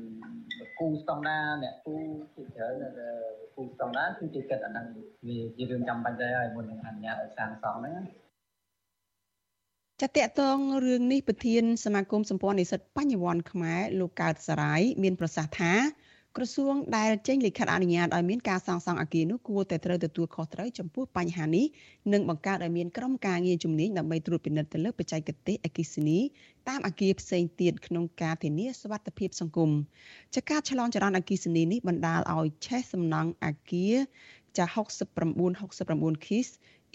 [0.78, 1.94] គូស្តង់ដាអ្នកគូ
[2.34, 2.74] ជាច្រើន
[3.54, 4.86] គូស្តង់ដាគឺជាគិតអាហ្នឹង
[5.26, 7.96] វាជារឿងចាំបាច់ដែរហើយមុននឹងអនុញ្ញាតឲ្យសាងសង់ហ្នឹង
[10.03, 15.72] ចាតកតងរឿងនេះប្រធានសមាគមសម្ព័ន្ធនិស្សិតបញ្ញវន្តខ្មែរលោកកើតសរាយមានប្រសាសន៍ថា
[16.36, 21.66] ក្រសួងដែលចេញលិខិតអនុញ្ញាតឲ្យមានការសាងសង់អគារនោះគួរតែត្រូវទទួលខុសត្រូវចំពោះបញ្ហានេះ
[22.12, 26.18] និងបង្កើតឲ្យមានក្រុមការងារជំនាញដើម្បីត្រួតពិនិត្យទៅលើបច្ចេកទេសអគិសនី
[26.68, 29.70] តាមអគារផ្សេងទៀតក្នុងការធានាសុវត្ថិភាពសង្គម
[30.34, 33.96] ចាការឆ្លងចរន្តអគិសនីនេះបណ្ដាលឲ្យឆេះសំណង់អគារ
[34.59, 34.76] ចា69
[35.68, 36.49] 69 KIS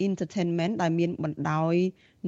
[0.08, 1.74] Entertainment ដែលមានបណ្ដោយ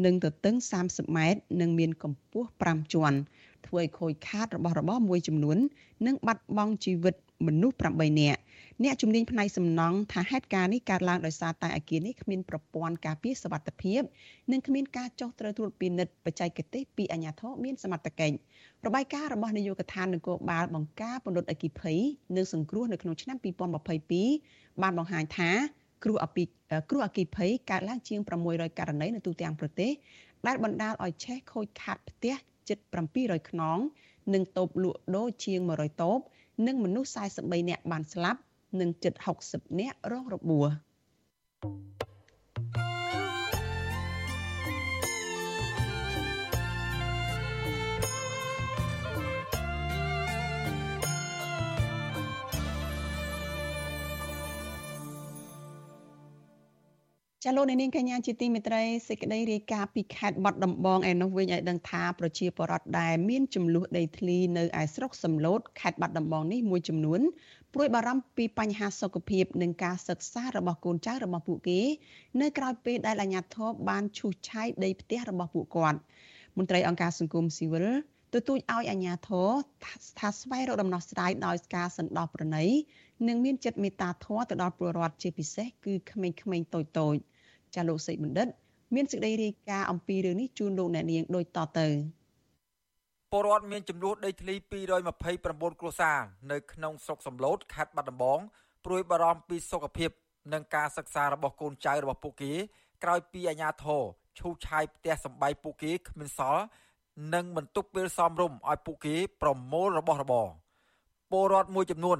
[0.04, 0.54] និងទទឹង
[0.86, 3.18] 30ម៉ែត្រនិងមានកម្ពស់5ជាន់
[3.66, 5.58] ធ្វើឲ្យខូចខាតរបស់របរមួយចំនួន
[6.06, 7.14] និងបាត់បង់ជីវិត
[7.46, 8.40] មនុស្ស8នាក់
[8.82, 14.00] អ្នកជំនាញផ្នែកសំណង់ថាហេតុការណ៍នេះកើតឡើងដោយសារតែអគារនេះគ្មានប្រព័ន្ធការពារសុវត្ថិភាព
[14.52, 18.36] និងគ្មានការចុះត្រូវត្រួតពិនិត្យបច្ចេកទេសពីអាជ្ញាធរមានសមត្ថកិច្ច
[18.86, 21.98] របាយការណ៍របស់នាយកដ្ឋាននគរបាលបង្ការពន្លត់អគិភ័យ
[22.36, 23.36] និងសង្គ្រោះនៅក្នុងឆ្នាំ
[24.14, 25.50] 2022បានបង្ហាញថា
[26.04, 26.44] គ្រោះអពី
[26.90, 29.90] គ្រោះអគិភ័យកើតឡើងជាង600ករណីនៅទូទាំងប្រទេស
[30.46, 32.34] ដែលបណ្ដាលឲ្យឆេះខូចខាតផ្ទះ
[32.68, 32.78] ជិត
[33.14, 33.78] 700ខ្នង
[34.34, 36.18] និងតូបលក់ដូរជាង100តូប
[36.66, 38.40] និងមនុស្ស43នាក់បានស្លាប់
[38.80, 39.14] និងជិត
[39.46, 40.68] 60នាក់រងរបួស។
[57.48, 67.20] ចាលោកនាងកញ្ញាជាទីមេត្រីសេចក្តីរាយការណ៍ពីខេត្តបាត់ដំបងឯនោះវិញឲ្យដឹងថាប្រជាពលរដ្ឋដែលមានចំនួនដីធ្លីនៅឯស្រុកសំឡូតខេត្តបាត់ដំបងនេះមួយចំនួន
[67.74, 71.80] ព្រួយបារម្ភពីបញ្ហាសុខភាពនិងការសិក្សារបស់កូនចៅរបស់ពួកគេ
[72.40, 75.98] នៅក្រៅពេលដែលអាជ្ញាធរបានឈូសឆាយដីផ្ទះរបស់ពួកគាត់
[76.56, 77.86] មន្ត្រីអង្គការសង្គមស៊ីវិល
[78.34, 79.48] ទទូចឲ្យអាជ្ញាធរ
[80.20, 82.64] ថាស្វែងរកដំណោះស្រាយដោយការសន្តោសប្រណី
[83.28, 87.35] និងមានចិត្តមេត្តាធម៌ទៅដល់ពលរដ្ឋជាពិសេសគឺក្មេងៗតូចៗ
[87.76, 88.48] ចាលោកសេចបណ្ឌិត
[88.94, 91.88] មានសេចក្តីរាយការណ៍អំពីរឿងនេះជូនលោកអ្នកនាងដូចតទៅ
[93.32, 94.54] ពលរដ្ឋមានចំនួនដីធ្លី
[95.16, 96.18] 229គ្រួសារ
[96.52, 98.38] នៅក្នុងស្រុកសំឡូតខេត្តបាត់ដំបង
[98.84, 100.10] ព្រួយបារម្ភពីសុខភាព
[100.52, 102.52] និងការសិក្សារបស់កូនចៅរបស់ពួកគេ
[103.04, 104.02] ក្រោយពីអាជ្ញាធរ
[104.38, 106.64] ឈូសឆាយផ្ទះសម្បែងពួកគេគ្មានសល់
[107.34, 110.46] និងមិនទុកពេលសមរម្យឲ្យពួកគេប្រមូលរបស់របរ
[111.30, 112.18] ពលរដ្ឋមួយចំនួន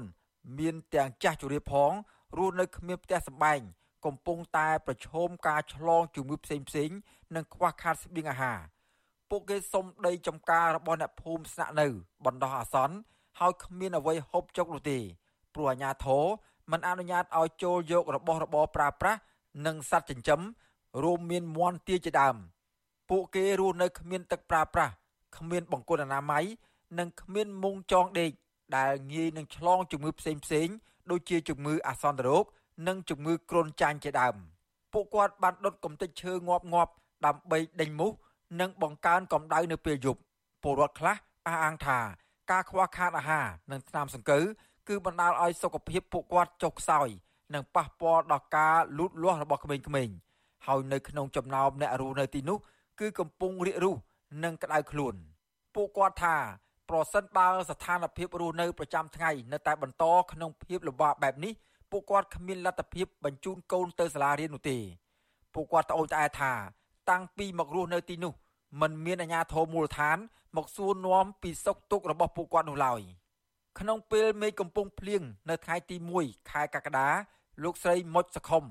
[0.59, 1.91] មានទាំងចាស់ជរាផង
[2.37, 3.59] រស់នៅគ្មានផ្ទះសម្បែង
[4.05, 6.89] កំពុងតែប្រឈមការឆ្លងជំងឺផ្សេងផ្សេង
[7.35, 8.59] និងខ្វះខាតស្បៀងអាហារ
[9.29, 11.87] ពួកគេសុំដីចំការរបស់អ្នកភូមិស្នាក់នៅ
[12.25, 12.95] បណ្ដោះអាសន្ន
[13.39, 14.99] ហើយគ្មានអ្វីហូបចុកនោះទេ
[15.53, 16.25] ព្រោះអាជ្ញាធរ
[16.71, 19.19] មិនអនុញ្ញាតឲ្យចូលយករបស់របរប្រើប្រាស់
[19.65, 20.41] និងសត្វចិញ្ចឹម
[21.03, 22.35] រួមមានមាន់ទាជាដើម
[23.09, 24.93] ពួកគេរស់នៅគ្មានទឹកប្រើប្រាស់
[25.37, 26.45] គ្មានបង្គន់អនាម័យ
[26.99, 28.31] និងគ្មានមុងចងដេក
[28.77, 30.67] ដែលងាយនឹងឆ្លងជំងឺផ្សេងផ្សេង
[31.11, 32.45] ដូចជាជំងឺអាសន្នរោគ
[32.87, 34.35] និងជំងឺគ្រុនចាញ់ជាដើម
[34.93, 36.91] ពួកគាត់បានដុតកំទេចឈើងាប់ងាប់
[37.25, 38.11] ដើម្បីដេញមូស
[38.61, 40.21] និងបង្កើនកម្ដៅនៅពេលយប់
[40.63, 41.15] ពលរដ្ឋខ្លះ
[41.47, 41.99] អះអាងថា
[42.51, 44.43] ការខ្វះខាតអាហារនិងថ្នាំសង្កូវ
[44.87, 47.07] គឺបណ្ដាលឲ្យសុខភាពពួកគាត់ចុះខ្សោយ
[47.53, 50.15] និងប៉ះពាល់ដល់ការលូតលាស់របស់ក្មេងៗ
[50.67, 52.57] ហើយនៅក្នុងចំណោមអ្នករស់នៅទីនោះ
[52.99, 53.95] គឺកំពុងរាករូស
[54.43, 55.15] និងក្តៅខ្លួន
[55.75, 56.35] ពួកគាត់ថា
[56.89, 61.53] ប្រសិនបើស្ថានភាពរស់នៅប្រចាំថ្ងៃនៅតែបន្តក្នុងភាពលំបាកបែបនេះ
[61.91, 64.77] ពួកគាត់គ្មានលទ្ធភាពបញ្ជូនកូនទៅសាលារៀននោះទេ
[65.53, 66.53] ពួកគាត់ត្អូញត្អែថា
[67.09, 68.33] តាំងពីមករស់នៅទីនោះ
[68.81, 70.17] មិនមានអាជ្ញាធរមូលដ្ឋាន
[70.55, 73.01] មកសួរនាំពីសុខទុក្ខរបស់ពួកគាត់នោះឡើយ
[73.79, 77.07] ក្នុងពេលមេឃកំពុងភ្លៀងនៅថ្ងៃទី1ខែកក្កដា
[77.63, 78.63] លោកស្រីមុចសខុម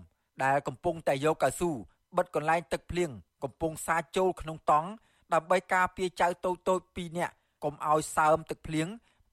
[0.45, 1.71] ដែលកំពុងតែយកកៅស៊ូ
[2.17, 3.11] បិទកន្លែងទឹកភ្លៀង
[3.43, 4.89] កំពុងសាចូលក្នុងតង់
[5.35, 8.89] ដើម្បីការពារចៅតូចតូច2នាក់កុំឲ្យសើមទឹកភ្លៀង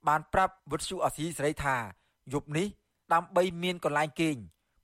[0.07, 1.75] បានប្រាប់វិទ្យុអស៊ីសេរីថា
[2.33, 2.67] យប់នេះ
[3.13, 4.37] ដើម្បីមានកន្លែងគេង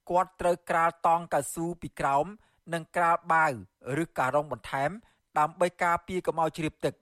[0.10, 2.26] គាត់ត្រូវក្រាលតង់កៅស៊ូពីក្រោម
[2.74, 3.54] និងក្រាលបាវ
[4.04, 4.90] ឬការ៉ុងបន្ថែម
[5.40, 6.94] ដើម្បីការពារកុំឲ្យជ្រាបទឹក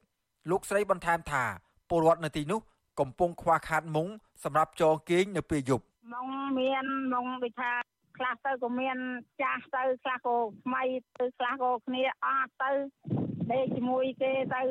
[0.49, 1.43] លោកស្រីបន្ថែមថា
[1.89, 2.59] ពលរដ្ឋនៅទីនោះ
[2.99, 4.07] កំពុងខ្វះខាតមុង
[4.43, 6.27] សម្រាប់ចងគេងនៅពេលយប់មុង
[6.59, 7.71] មានមុងដូចថា
[8.17, 8.97] ខ្លះទៅក៏មាន
[9.41, 10.83] ចាស់ទៅខ្លះក៏ថ្មី
[11.17, 12.71] ទៅខ្លះក៏គ្នាអត់ទៅ
[13.51, 14.63] ដេកជាមួយគេទៅ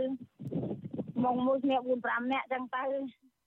[1.24, 2.84] មកមួយគ្នា4 5នាក់ចឹងទៅ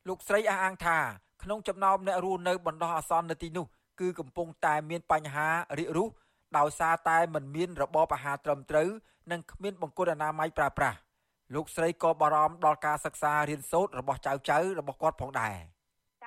[0.08, 0.98] លោកស្រីអះអាងថា
[1.44, 3.66] ក្នុងចំណោមអ្នករស់នៅបណ្ដោះអាសន្ននៅទីនោះ
[4.00, 5.48] គឺកំពុងតែមានបញ្ហា
[5.80, 6.10] រាករូស
[6.58, 8.90] ដោយសារតែមិនមានរបបអាហារត្រឹមត្រូវ
[9.32, 10.98] និងគ្មានបង្គន់អនាម័យប្រើប្រាស់
[11.56, 15.56] លោកស្រីក៏បារម្ភដល់ការសិក្សារៀនសូត្ររបស់ចៅចៅរបស់គាត់ផងដែរ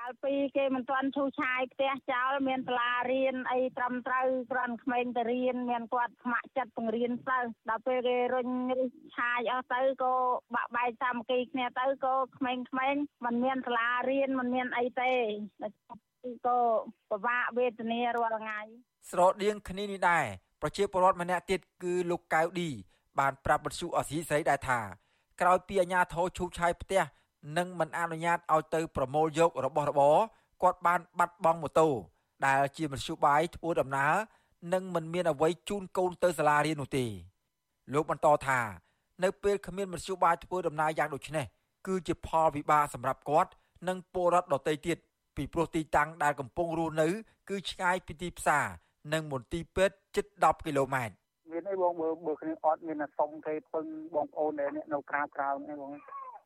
[0.02, 7.38] កាលពីគេមិនទាន់ឈូសឆាយផ្ទះចោលមានសាលារៀនអីត្រឹមត្រូវគ្រាន់ក្មេងទៅរៀនមានគាត់ស្ម័គ្រចិត្តបង្រៀនទៅ
[7.68, 8.48] ដល់ពេលគេរុញ
[8.78, 10.14] រិះឆាយអស់ទៅក៏
[10.54, 12.66] បាក់បែកសាមគ្គីគ្នាទៅក៏ក្មេងៗ
[13.24, 15.12] មិនមានសាលារៀនមិនមានអីទេ
[16.46, 16.58] ក៏
[17.10, 18.60] ពិបាកវេទនារាល់ថ្ងៃ
[19.10, 20.24] ស្រដៀងគ្នានេះដែរ
[20.62, 22.68] ប្រជាពលរដ្ឋម្នាក់ទៀតគឺលោកកៅឌី
[23.18, 24.80] បានប្រាប់បទសុអសីស្រីដែរថា
[25.40, 27.02] ក្រោយពីអាជ្ញាធរឈូសឆាយផ្ទះ
[27.56, 30.16] និងមិនអនុញ្ញាតឲ្យទៅប្រមូលយករបស់របរ
[30.62, 31.88] គាត់បានបាត់បង់ម៉ូតូ
[32.46, 34.14] ដែលជាមធ្យោបាយធ្វើដំណើរ
[34.72, 37.04] និងមិនមានអ្វីជូនកូនទៅសាលារៀននោះទេ
[37.92, 38.60] លោកបន្តថា
[39.22, 41.46] នៅពេលគ្មានមធ្យោបាយធ្វើដំណើរយ៉ាងដូចនេះ
[41.86, 43.50] គឺជាផលវិបាកសម្រាប់គាត់
[43.88, 44.98] និងពលរដ្ឋដទៃទៀត
[45.36, 47.08] ពីព្រោះទីតាំងដែលកំពុងរស់នៅ
[47.48, 48.66] គឺឆ្ងាយពីទីផ្សារ
[49.12, 51.14] និងមន្ទីរពេទ្យជិត10គីឡូម៉ែត្រ
[51.52, 53.84] មានអីបងបើបើគ្នាអត់មានសុំទេពឹង
[54.14, 55.92] បងប្អូនដែលនៅក្រៅក្រៅនេះបង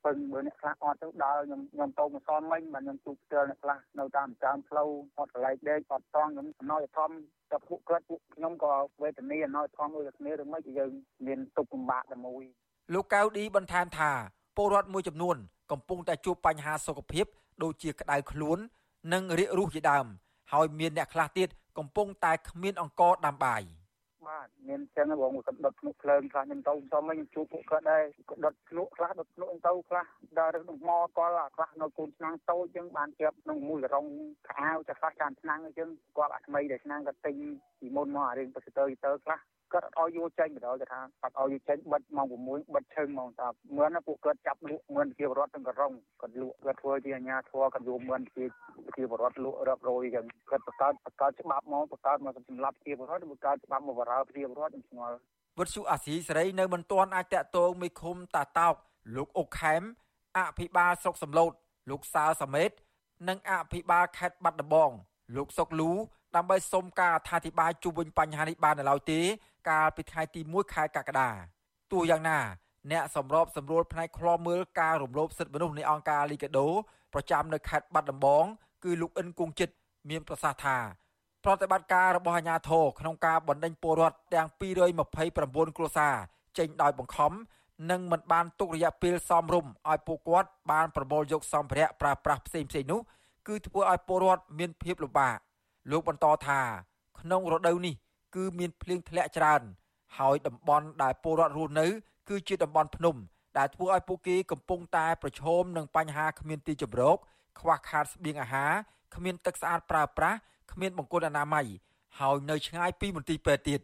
[0.06, 4.88] ពឹងបើអ្នកខ្លះអត់ទៅដល់ខ្ញុំខ្ញុំទៅមិនសនមិញបាទខ្ញុំទូផ្ទាល់អ្នកខ្លះនៅតាមតាមផ្លូវ
[5.18, 7.10] អត់កន្លែងដេកអត់តង់ខ្ញុំអំណោយធំ
[7.50, 10.90] តែពួកគាត់ពួកខ្ញុំក៏វេទនាអំណោយធំដូចគ្នាឬមិនយើង
[11.26, 12.44] មានទុកលំបាកតែមួយ
[12.94, 14.10] លោកកៅឌីបន្ថែមថា
[14.56, 15.36] ពលរដ្ឋមួយចំនួន
[15.72, 17.26] កំពុងតែជួបបញ្ហាសុខភាព
[17.62, 18.58] ដូចជាក្តៅខ្លួន
[19.12, 20.06] និងរាគរូសជាដើម
[20.52, 21.48] ហើយមានអ្នកខ្លះទៀត
[21.78, 23.62] កំពុងតែគ្មានអង្គដាំបាយ។
[24.28, 30.04] បាទមានចឹងបងគាត់ដុតភ្នក់ភ្លើងខ្លះខ្ញុំទៅសុំខ្ញុំជួបពួកគាត់ដែរគាត់ដុតភ្នក់ខ្លះដុតភ្នក់ទៅខ្លះ
[30.38, 34.06] ដល់រឹងថ្មគាត់អាខ្លះនៅកូនឆ្នាំងតូចចឹងបានជាប់ក្នុងមូលរង
[34.48, 37.36] ខោចាខ្លះចានឆ្នាំងអញ្ចឹងគាត់អាថ្មីដែលឆ្នាំងគាត់ទិញ
[37.80, 39.38] ពីមុនមកអារឿងបសិទ័រទៅខ្លះ
[39.72, 48.44] គាត់អត់ឲ្យយួរចេញបណ្ដោយគេថាអត់ឲ្យយួរចេញបិទម៉ោង6បិទឈឹងម៉ោងតាមឿនពួកគាត់ចាប់លក់មឿនជាបរដ្ឋទាំងករងគាត់លក់គាត់ធ្វើជាអាញាធរគាត់យកមឿនជា
[48.96, 55.16] ជាបរដ្ឋលក់រាប់រយអញ្ចឹងគាត់បង្កើតបង្កើតច្បាប់មកបង្កើតមកសម្រាប់ជាបរដ្ឋបង្កើតច្បាប់មកបរើជាបរដ្ឋខ្ញុំស្គាល់
[55.58, 58.74] វត្តសុអាស៊ីសេរីនៅមិនទាន់អាចតាក់ទងមេឃុំតាតោក
[59.16, 59.82] លោកអុកខេម
[60.38, 61.52] អភិបាលស្រុកសំឡូត
[61.90, 62.70] លោកសើសមេត
[63.28, 64.90] និងអភិបាលខេត្តបាត់ដំបង
[65.36, 65.92] លោកសុកលូ
[66.36, 69.20] ដើម្បីសុំការអធិប្បាយជុំវិញបញ្ហានេះបាននៅឡើយទេ
[69.68, 71.30] កាលពីថ្ងៃទី1ខែកក្កដា
[71.92, 72.38] ទោះយ៉ាងណា
[72.92, 76.68] អ្នកសម្របសម្រួលផ្នែកឃ្លាំមើលការរំលោភសិទ្ធិមនុស្សនៃអង្គការលីកាដូ
[77.14, 78.44] ប្រចាំនៅខេត្តបាត់ដំបង
[78.84, 79.74] គឺលោកអិនគង់ចិត្ត
[80.10, 80.76] មានប្រសាសន៍ថា
[81.44, 84.48] ប្រតិបត្តិការរបស់អាជ្ញាធរក្នុងការបណ្ដេញពលរដ្ឋទាំង
[85.02, 86.14] 229គ្រួសារ
[86.58, 87.32] ចេញដោយបង្ខំ
[87.90, 93.00] និងមិនបានទុករយៈពេលសមរម្យឲ្យពួកគាត់បានប្រមូលយកសម្ភារៈប្រើប្រាស់ផ្សេងៗនោះ
[93.48, 95.36] គឺធ្វើឲ្យពលរដ្ឋមានភាពលំបាក
[95.90, 96.60] លោកបន្តថា
[97.20, 97.94] ក្នុងរដូវនេះ
[98.36, 99.62] គឺមានភ្លៀងធ្លាក់ច្រើន
[100.18, 101.86] ហើយតំបន់ដែលពលរដ្ឋរស់នៅ
[102.28, 103.16] គឺជាតំបន់ភ្នំ
[103.58, 107.16] ដែលធ្វើឲ្យពួកគេកំពុងតែប្រឈមនឹងបញ្ហាគ្មានទីជម្រក
[107.60, 108.72] ខ្វះខាតស្បៀងអាហារ
[109.14, 110.38] គ្មានទឹកស្អាតប្រើប្រាស់
[110.72, 111.66] គ្មានបង្គន់អនាម័យ
[112.18, 113.80] ហើយនៅឆ្ងាយពីមន្ទីរពេទ្យទៀត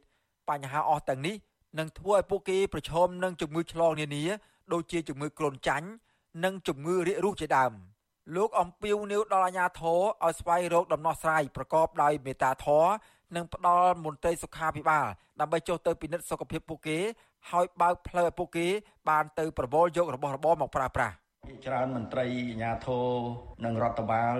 [0.49, 1.37] បញ្ហាអស់ទាំងនេះ
[1.79, 4.25] នឹងធ្វើឲ្យពួកគេប្រឈមនឹងជំងឺឆ្លងនានា
[4.73, 5.89] ដូចជាជំងឺគ្រុនចាញ់
[6.45, 7.73] និងជំងឺរាករូសជាដើម
[8.37, 12.91] លោកអំពីវនីវដល់អាជ្ញាធរឲ្យស្វែងរកដំណោះស្រាយប្រកបដោយមេត្តាធម៌
[13.37, 15.07] និងផ្ដល់មន្ត្រីសុខាភិបាល
[15.41, 16.99] ដើម្បីចុះទៅពិនិត្យសុខភាពពួកគេ
[17.51, 18.67] ហើយបើកផ្លូវឲ្យពួកគេ
[19.09, 21.15] បានទៅប្រមូលយករបស់របរមកប្រើប្រាស់
[21.67, 23.09] ច្រើនមន្ត្រីអាជ្ញាធរ
[23.65, 24.35] និងរដ្ឋបាល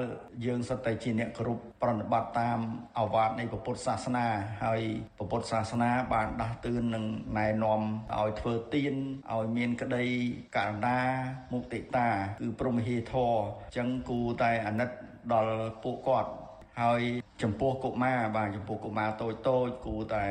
[0.45, 2.59] យើងសុទ្ធតែជាអ្នកគ្រប់ប្រណិប័តតាម
[2.99, 4.27] អាវាតនៃពុទ្ធសាសនា
[4.65, 4.83] ហើយ
[5.19, 7.05] ពុទ្ធសាសនាបានដាស់តឿននិង
[7.39, 7.81] ណែនាំ
[8.19, 8.95] ឲ្យធ្វើទាន
[9.33, 10.05] ឲ្យមានក្តី
[10.57, 10.99] ករណា
[11.53, 12.09] មុទិតា
[12.41, 13.33] គឺព្រមហេធរ
[13.63, 14.91] អញ្ចឹងគូតែអាណិត
[15.33, 16.31] ដល់ពួកគាត់
[16.81, 17.03] ហើយ
[17.43, 20.27] ចំពោះកុមារបាទចំពោះកុមារតូចតូចគួរតែ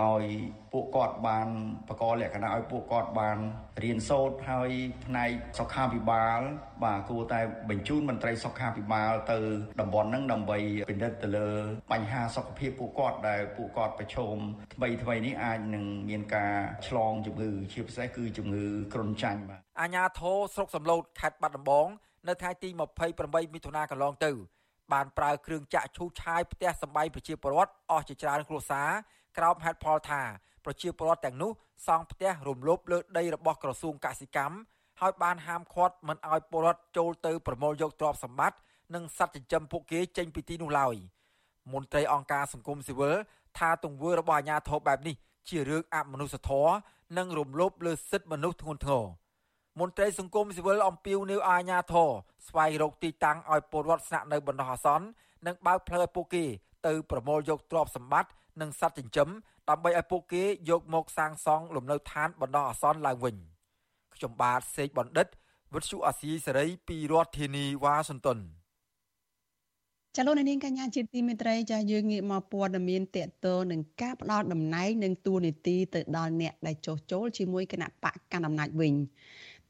[0.00, 0.24] ឲ្យ
[0.72, 1.48] ពួកគាត់បាន
[1.88, 3.38] បកលក្ខណៈឲ្យពួកគាត់បាន
[3.84, 4.70] រៀនសូត្រហើយ
[5.06, 6.40] ផ្នែកសុខាភិបាល
[6.84, 7.40] បាទគួរតែ
[7.70, 9.38] បញ្ជូនមន្ត្រីសុខាភិបាលទៅ
[9.80, 10.58] តំបន់ហ្នឹងដើម្បី
[10.90, 11.50] ពិនិត្យទៅលើ
[11.92, 14.36] បញ្ហាសុខភាពពួកគាត់ដែលពួកគាត់ប្រឈម
[14.74, 16.54] ថ្មីថ្មីនេះអាចនឹងមានការ
[16.86, 21.88] ឆ្លងជំងឺជាពិសេសគឺជំងឺគ្រុនចាញ់បាទអាញាធរស្រុកសំឡូតខេត្តបាត់ដំបង
[22.28, 22.68] នៅថ្ងៃទី
[23.12, 24.32] 28មិថុនាកន្លងទៅ
[24.92, 28.88] បានប្រើគ្រឿងចាក់ឈូសឆាយផ្ទះសម្បែងប្រជាពលរដ្ឋអស់ជាច្រើនគ្រួសារ
[29.38, 30.22] ក្រោមហេតុផលថា
[30.64, 31.50] ប្រជាពលរដ្ឋទាំងនោះ
[31.86, 34.56] សង់ផ្ទះរំលោភលើដីរបស់ក្រសួងកសិកម្ម
[35.00, 38.58] ហើយបានហាមឃាត់មិនឲ្យពលរដ្ឋចូលទៅប្រមូលយកទ្រព្យសម្បត្តិ
[38.94, 40.94] និងសត្វចិញ្ចឹមពួកគេចេញពីទីនោះឡើយ
[41.72, 43.14] មន្ត្រីអង្គការសង្គមស៊ីវិល
[43.58, 45.16] ថាទង្វើរបស់អាជ្ញាធរបែបនេះ
[45.48, 46.74] ជារឿងអមនុស្សធម៌
[47.18, 49.04] និងរំលោភលើសិទ្ធិមនុស្សធ្ងន់ធ្ងរ
[49.80, 52.10] មន្ត្រីសង្គមស៊ីវិលអំពាវនាវអាជ្ញាធរ
[52.48, 55.06] ស្វែងរកទីតាំងឲ្យពលរដ្ឋស្នាក់នៅបណ្ដោះអាសន្ន
[55.46, 56.44] និងបើកផ្លូវឲ្យពួកគេ
[56.86, 59.28] ទៅប្រមូលយកទ្រព្យសម្បត្តិនិងសត្វចិញ្ចឹម
[59.70, 63.36] ដើម្បីឲ្យពួកគេយកមកសាងសង់លំនៅឋានបណ្ដោះអាសន្នឡើងវិញ
[64.14, 65.26] ខ្ញុំបាទសេកបណ្ឌិត
[65.74, 68.38] វិទ្យុអាស៊ីសេរីពីរដ្ឋធានីវ៉ាស៊ីនតោន
[70.16, 78.94] ចលនានាងកញ្ញាជាទីមេត្រីចាយើងងាកមកព័ត៌មានតកតនឹងការផ្ដល់តំណែងនិងតួនាទីទៅដល់អ្នកដែលចុះចូលជាមួយគណៈបកកណ្ដាលអំណាចវិញ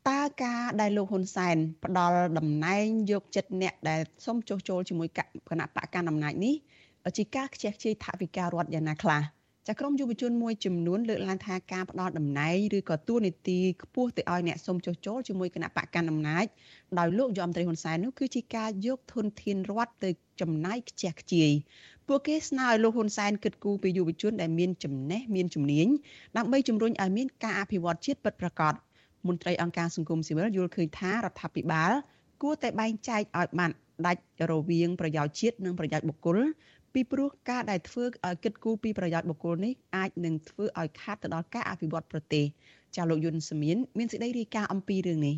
[0.09, 5.09] តើការដែលលោកហ៊ុនសែនផ្ដល់តំណែងយកចិត្តអ្នកដែលសុំចុះចូលជាមួយ
[5.51, 6.55] គណៈបកកណ្ដាលអំណាចនេះ
[7.17, 9.23] ជាការខ្ជះខ្ជាយថវិការដ្ឋយ៉ាងណាខ្លះ
[9.69, 16.47] ចាក្រមយុវជនមួយចំនួនលើកឡើងថាការផ្ដល់តំណែងឬក៏តួនាទីខ្ពស់ទៅឲ្យអ្នកសុំចុះចូលជាមួយគណៈបកកណ្ដាលអំណាច
[16.99, 21.51] ដោយលោកយមត្រីហ៊ុនសែននោះគឺជាការយកធនធានរដ្ឋទៅចំណាយខ្ជះខ្ជាយ
[22.09, 25.87] ពួកគេស្នើឲ្យលោកហ៊ុនសែនគិតគូរពីយុវជនដែលមានចំណេះមានជំនាញ
[26.37, 28.75] ដើម្បីជំរុញឲ្យមានការអភិវឌ្ឍជាតិពិតប្រាកដ
[29.29, 31.93] មន្ត្រីអង្គការសង្គមស៊ីវិលយល់ឃើញថារដ្ឋាភិបាល
[32.43, 33.71] គួរតែបែងចែកឲ្យបាន
[34.07, 36.39] ដាច់រវាងប្រយោជន៍ជាតិនិងប្រយោជន៍បុគ្គល
[36.95, 42.45] ពីព្រោះការដែលធ្វើឲ្យគិតគូរពីប្រយោជន៍បុគ្គលនេះអាចនឹងធ្វើឲ្យខាតទៅដល់ការអភិវឌ្ឍប្រទេស
[42.97, 45.37] ចាលោកយុនសមៀនមានសេចក្តីរាយការណ៍អំពីរឿងនេះ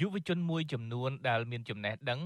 [0.00, 2.20] យុវជនមួយចំនួនដែលមានចំណេះដឹង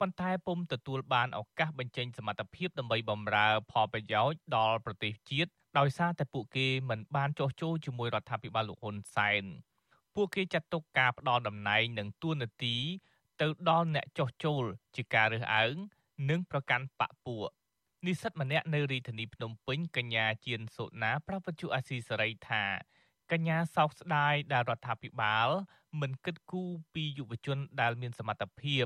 [0.00, 9.44] ប៉ុន្តែពុំទទួលបានឱកាសបញ្ចេញសមត្ថភាពដើម្បីបម្រើផលប្រយោជន៍ដល់ប្រទេសជាតិដោយសារតែពួកគេមិនបានចោះចូលជាមួយរដ្ឋាភិបាលលោកហ៊ុនសែន
[10.14, 12.76] ពួកគេចាត់ទុកការផ្ដល់តំណែងនិងទួនាទី
[13.40, 14.62] ទៅដល់អ្នកចោះចូល
[14.96, 15.74] ជាការរើសអើង
[16.30, 17.48] និងប្រកាន់បកពួក
[18.06, 22.64] និស្សិតម្នាក់នៅរាជធានីភ្នំពេញកញ្ញាជានសូណាប្រពន្ធអាស៊ីសេរីថា
[23.32, 25.48] កញ្ញាសោកស្ដាយដែលរដ្ឋាភិបាល
[26.00, 28.84] មិនគិតគូរពីយុវជនដែលមានសមត្ថភាព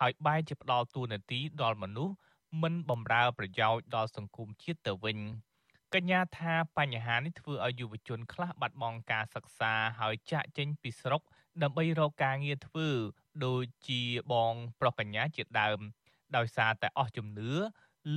[0.00, 2.14] ហើយបែរជាផ្ដល់ទួនាទីដល់មនុស្ស
[2.62, 5.18] មិនបំរើប្រយោជន៍ដល់សង្គមជាតិទៅវិញ
[5.96, 11.22] កញ្ញាថាបញ្ហានេះធ្វើឲ្យយុវជនខ្លះបាត់បង់ការសិក្សាហើយចាក់ចេញពីស្រុក
[11.62, 12.88] ដើម្បីរកការងារធ្វើ
[13.44, 14.00] ដូចជា
[14.32, 15.78] បងប្រុសកញ្ញាជាដើម
[16.36, 17.52] ដោយសារតែអស់ជំនឿ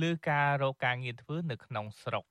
[0.02, 2.24] លើការរកការងារធ្វើនៅក្នុងស្រុក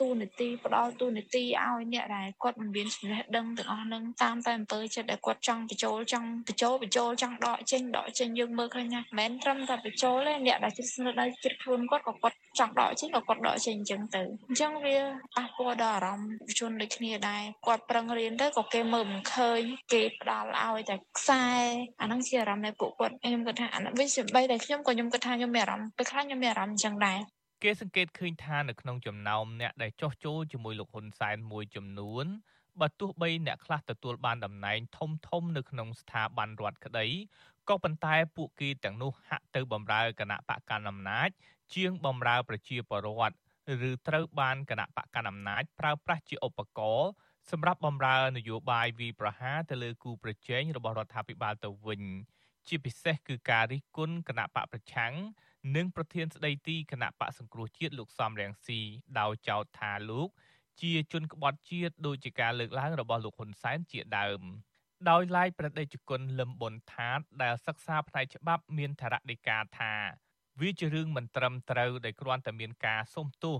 [0.00, 14.96] ទូនីតិផ្ដល់ទូនីតិឲ្យអ្នកដែលគាត់មិនមានចំណេះដឹងទាំងអស់ហ្នឹងតាមតែអំពើចិត្តដែលគាត់ចង់បញ្ចូលចង់បញ្ចូលបញ្ចូលចង់ដកចេញដកចេញយើងមើលឃើញណាមិនមែនត្រឹមតែបញ្ចូលទេអ្នកដែលជិតស្និទ្ធដល់ចិត្តខ្លួនគាត់ក៏គាត់ចង់ដកចេញក៏គាត់ដកចេញអញ្ចឹងទៅអញ្ចឹងវា
[15.36, 19.60] ប៉ះពាល់ដល់អារម្មណ៍ជនដូចគ្នាដែរគាត់ប្រឹងរៀនទៅក៏គេមើលមិនឃើញ
[19.92, 21.44] គេផ្ដល់ឲ្យតែខ្សែ
[22.00, 27.18] អាហ្នឹងជាអារម្មណ៍នៃពួកគាត់ខ្ញុំគិតថាអាហ្នឹងវាជាបីតែខ្ញុំក៏ខ្ញុំគិតថាខ្ញុំមានអារម្មណ៍ពេលខ្លះខ្ញុំមានអារម្មណ៍អញ្ចឹងដែរ
[27.62, 32.26] គេសង្កេតឃើញថានៅក្នុងចំណោមអ្នកដែលចោះចូលជាមួយលោកហ៊ុនសែនមួយចំនួន
[32.80, 37.06] បើទោះបីអ្នកខ្លះទទួលបានតំណែងធំធំនៅក្នុងស្ថាប័នរដ្ឋក្តី
[37.68, 41.28] ក៏ប៉ុន្តែពួកគេទាំងនោះហាក់ទៅបម្រើគណៈបកកណ្ដាលអំណាច
[41.74, 43.36] ជាងបម្រើប្រជាពលរដ្ឋ
[43.88, 47.10] ឬត្រូវបានគណៈបកកណ្ដាលអំណាចប្រើប្រាស់ជាឧបករណ៍
[47.50, 52.02] សម្រាប់បម្រើនយោបាយវិប្រហារទៅលើគូប្រជែងរបស់រដ្ឋាភិបាលទៅវិញ
[52.68, 55.14] ជាពិសេសគឺការរិះគន់គណៈបកប្រឆាំង
[55.74, 58.80] និងប្រធានស្ដីទីគណៈបកសង្គ្រោះជាតិលោកសំរងស៊ី
[59.20, 60.28] ដោយចោទថាលោក
[60.80, 64.40] ជាជនក្បត់ជាតិដោយជាការលើកឡើងរបស់លោកហ៊ុនសែនជាដើម
[65.10, 69.94] ដោយឡែកប្រតិជគុណលឹមប៊ុនថាតដែលសិក្សាផ្នែកច្បាប់មានធរណីកាថា
[70.60, 73.58] វាជារឿងមិនត្រឹមត្រូវដែលគ្រាន់តែមានការសុំទោស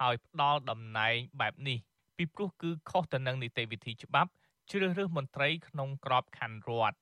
[0.00, 1.78] ហើយផ្ដាល់តំណែងបែបនេះ
[2.16, 4.30] ពីព្រោះគឺខុសទៅនឹងនីតិវិធីច្បាប់
[4.70, 6.98] ជ្រើសរើសមន្ត្រីក្នុងក្របខ័ណ្ឌរដ្ឋ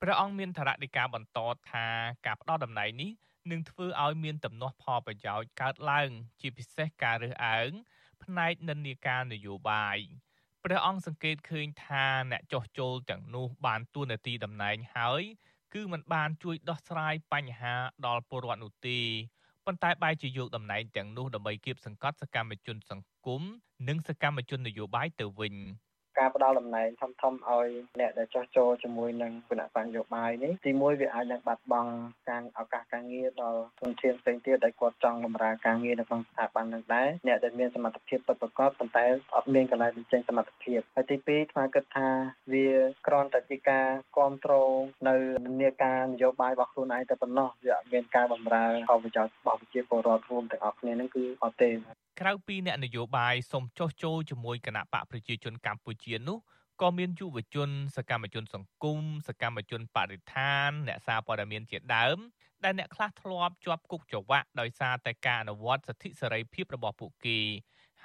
[0.00, 1.38] ព្រះអង្គមានធរណីកាបន្ត
[1.70, 1.86] ថា
[2.26, 3.10] ការផ្ដាល់តំណែងនេះ
[3.50, 6.08] នឹងធ្វើឲ្យមានទំនាស់ផលប្រយោជន៍កើតឡើង
[6.40, 7.70] ជាពិសេសការរើសអើង
[8.22, 9.98] ផ្នែកនិន្នាការនយោបាយ
[10.64, 15.22] ព្រះអង្គសង្កេតឃើញថាអ្នកចោះចូលទាំងនោះបានទួនាទីតំណែងហើយ
[15.72, 17.74] គឺมันបានជួយដោះស្រាយបញ្ហា
[18.06, 19.00] ដល់ពលរដ្ឋនោះទេ
[19.66, 23.42] ប៉ុន្តែបែរជាយកតំណែងទាំងនោះដើម្បីគៀបសង្កត់សកម្មជនសង្គម
[23.88, 25.54] និងសកម្មជននយោបាយទៅវិញ
[26.18, 27.68] ការផ្ដល់តំណែងធំធំឲ្យ
[28.00, 31.92] អ្នកដែលចោះចូលជាមួយនឹងគណៈបញ្ញយោបាយនេះទីមួយវាអាចនឹងបាត់បង់
[32.30, 39.04] ការឱកាសការងារដល់ជនជាតិផ្សេងទៀតដែលគាត់ចង់បម្រើការងារនៅក្នុងស្ថាប័ននឹងដែរអ្នកដែលមានសមត្ថភាពពិតប្រាកដប៉ុន្តែ
[39.36, 42.08] អត់មានកន្លែងបញ្ចេញសមត្ថភាពហើយទីពីរថ្មគិតថា
[42.52, 42.68] វា
[43.06, 43.86] គ្រាន់តែជាការ
[44.16, 44.76] គ្រប់គ្រង
[45.08, 51.70] នៅនិន្នាការនយោបាយរបស់ខ្លួនឯងតែប៉ុណ្ណោះវាអត់មានការបម្រើផលប្រយោជន៍របស់ប្រជាពលរដ្ឋរួមទាំងអស់គ្នានឹងគឺអត់ទេ
[52.20, 56.38] ក្រៅពីអ្នកនយោបាយសូមចោះចូលជាមួយគណៈបកប្រជាជនកម្ពុជានោះ
[56.82, 62.18] ក៏មានយុវជន សកម្មជន សង្គមសកម្មជនបរិស្ថាន អ្នកសារព័ត៌មានជាដើម
[62.64, 67.38] ដែលអ្នកខ្លះធ្លាប់ជាប់គុកច្រវាក់ដោយសារតែការអនុវត្តសិទ្ធិសេរីភាពរបស់ពួកគេ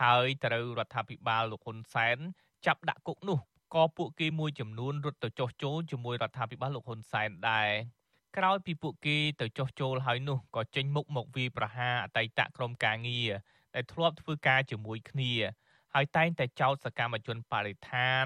[0.02, 2.18] ហើយត្រូវរដ្ឋាភិបាលលោកហ៊ុនសែន
[2.66, 3.40] ចាប់ដាក់គុកនោះ
[3.76, 7.70] ក៏ពួកគេមួយចំនួនរត់ទៅចោះចូលជាមួយរដ្ឋាភិបាលលោកហ៊ុនសែនដែរ
[8.38, 13.32] ក្រោយពីពួកគេទៅចោះចូលហើយនោះក៏ចេញមុខមកវាយប្រហារអតីតក្រុមការងារ
[13.76, 15.32] ដែលធ្លាប់ធ្វើការជាមួយគ្នា
[15.96, 18.26] ហើយតែងតែចោទសកម្មជនបរិស្ថាន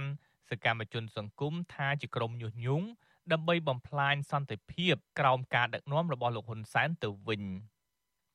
[0.50, 2.88] សកម្មជនសង្គមថាជាក្រុមញុះញង់
[3.32, 7.44] ដើម្បីបំផ្លាញសន្តិភាព ក្រោមការដឹកនាំរបស់លោកហ៊ុនសែនទៅវិញ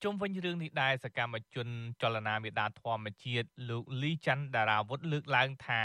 [0.03, 1.69] ជុំវិញរឿងនេះដែរសកម្មជន
[2.03, 5.83] ចលនាមេដាធម្មជាតិលោកលីច័ន្ទដារាវុធលើកឡើងថា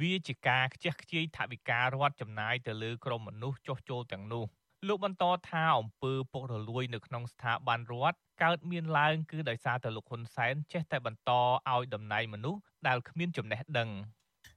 [0.00, 4.44] វាជាការខ្ជះខ្ជាយថវិការដ្ឋចំណាយទៅលើក្រុមមនុស្សចុះចូលទាំងនោះ
[4.88, 11.30] លោកបន្តថាអំពើពុករលួយនៅក្នុងស្ថាប័នរដ្ឋកើតមានឡើងគឺដោយសារតែលោកហ៊ុនសែនចេះតែបន្ត
[11.72, 13.88] ឲ្យតំណែងមនុស្សដែលគ្មានចំណេះដឹង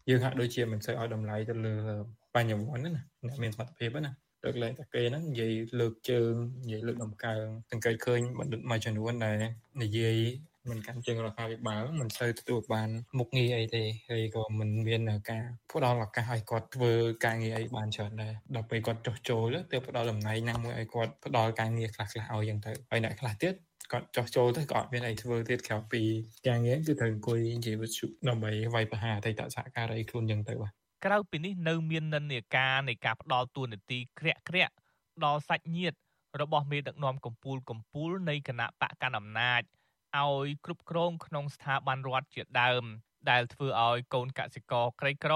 [0.10, 1.76] យើងហាក់ដូចជាមិនសូវឲ្យតម្លៃទៅលើ
[2.36, 4.12] បញ្ញវន្តណាអ្នកមានសមត្ថភាពណា
[4.44, 9.36] លើកលែងតែគេហ្នឹងនិយាយលើកជើងនិយាយលើកដំកើងសង្កេតឃើញបណ្ឌិតមួយចំនួនដែល
[9.84, 10.18] និយាយ
[10.70, 12.90] មិនកាន់ជើងរដ្ឋាភិបាលមិនសូវទទួលបាន
[13.20, 16.92] មុខងារអីទេហើយក៏មិនមានការផ្ដល់ឱកាសឲ្យគាត់ធ្វើ
[17.26, 23.54] ការងារអីបានច្រើនដែរដល់ពេលគាត់ចុះចូលទៅផ្ដល់តំណែងណាមួយឲ្យគាត់ផ្ដល់ការងារខ្លះៗឲ្យយ៉ាងទៅហើយអ្នកខ្លះទៀត
[23.92, 26.02] គាត់ចោះចូលទៅក៏អត់មានអីធ្វើទៀតក្រៅពី
[26.48, 30.72] ការងារគឺត្រូវអង្គុយនិយាយវិទ្យុដើម្បីវាយប្រហារអតីតសហការីខ្លួនយ៉ាងទៅបាទ
[31.06, 34.74] ក្រៅពីនេះនៅមាននិន្នាការនៃការផ្ដល់ទួនាទីក្រាក់ក្រាក់
[35.26, 35.98] ដល់សាច់ញាតិ
[36.42, 39.62] របស់មេដឹកនាំកម្ពុជាកម្ពុជានៃគណៈបកកណ្ដាលអំណាច
[40.22, 42.84] ឲ្យគ្រប់គ្រងក្នុងស្ថាប័នរដ្ឋជាដើម
[43.30, 45.34] ដែលធ្វើឲ្យកូនកសិករក្រីក្រ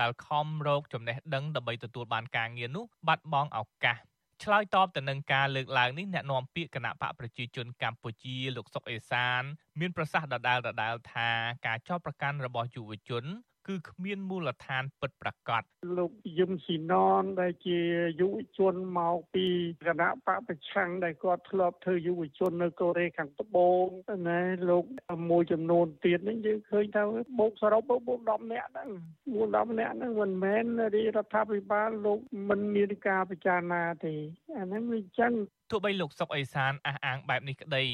[0.00, 3.98] ដែលខំរកចំណេះដឹងដើម្បីទទួលបានការងារនោះបាត់បង់ឱកាស
[4.44, 9.42] ឆ្លើយតបទៅនឹងការលើកឡើងនេះអ្នកនាំពាក្យគណៈបកប្រជាជនកម្ពុជាលោកសុកអេសាន
[9.80, 11.30] មានប្រសាសន៍ដដែលដដែលថា
[11.66, 13.24] ការចោទប្រកាន់របស់យុវជន
[13.66, 15.62] គឺគ្មានមូលដ្ឋានពិតប្រាកដ
[15.98, 17.78] លោកយឹមស៊ីណនដែលជា
[18.20, 19.46] យុវជនមកពី
[19.86, 23.86] គណៈបកប្រឆាំងដែលគាត់ធ្លាប់ធ្វើយុវជននៅកូរ៉េខាងត្បូង
[24.28, 24.40] ណា
[24.70, 24.84] លោក
[25.30, 27.02] មួយចំនួនទៀតនេះយើងឃើញថា
[27.38, 28.88] បូកសរុបបូក10នាក់ហ្នឹង
[29.30, 30.64] 10នាក់ហ្នឹងមិនមែន
[30.94, 32.18] រាជរដ្ឋាភិបាលលោក
[32.50, 34.14] មិនមានការពិចារណាទេ
[34.56, 35.32] អាហ្នឹងវាអញ្ចឹង
[35.70, 37.84] ទោះបីលោកសុកអេសានអះអាងបែបនេះក្តី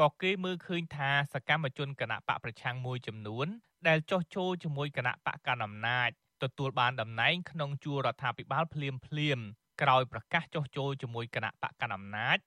[0.00, 3.46] ក៏គេមើលឃើញថាសកម្មជនគណៈបកប្រឆាំងមួយចំនួន
[3.88, 6.10] ដែលចោះចូលជាមួយគណៈបកកណ្ដាលអំណាច
[6.42, 9.38] ទទួលបានតំណែងក្នុងជួររដ្ឋាភិបាលភ្លាមភ្លាម
[9.82, 12.38] ក្រោយប្រកាសចោះចូលជាមួយគណៈបកកណ្ដាលអំណាច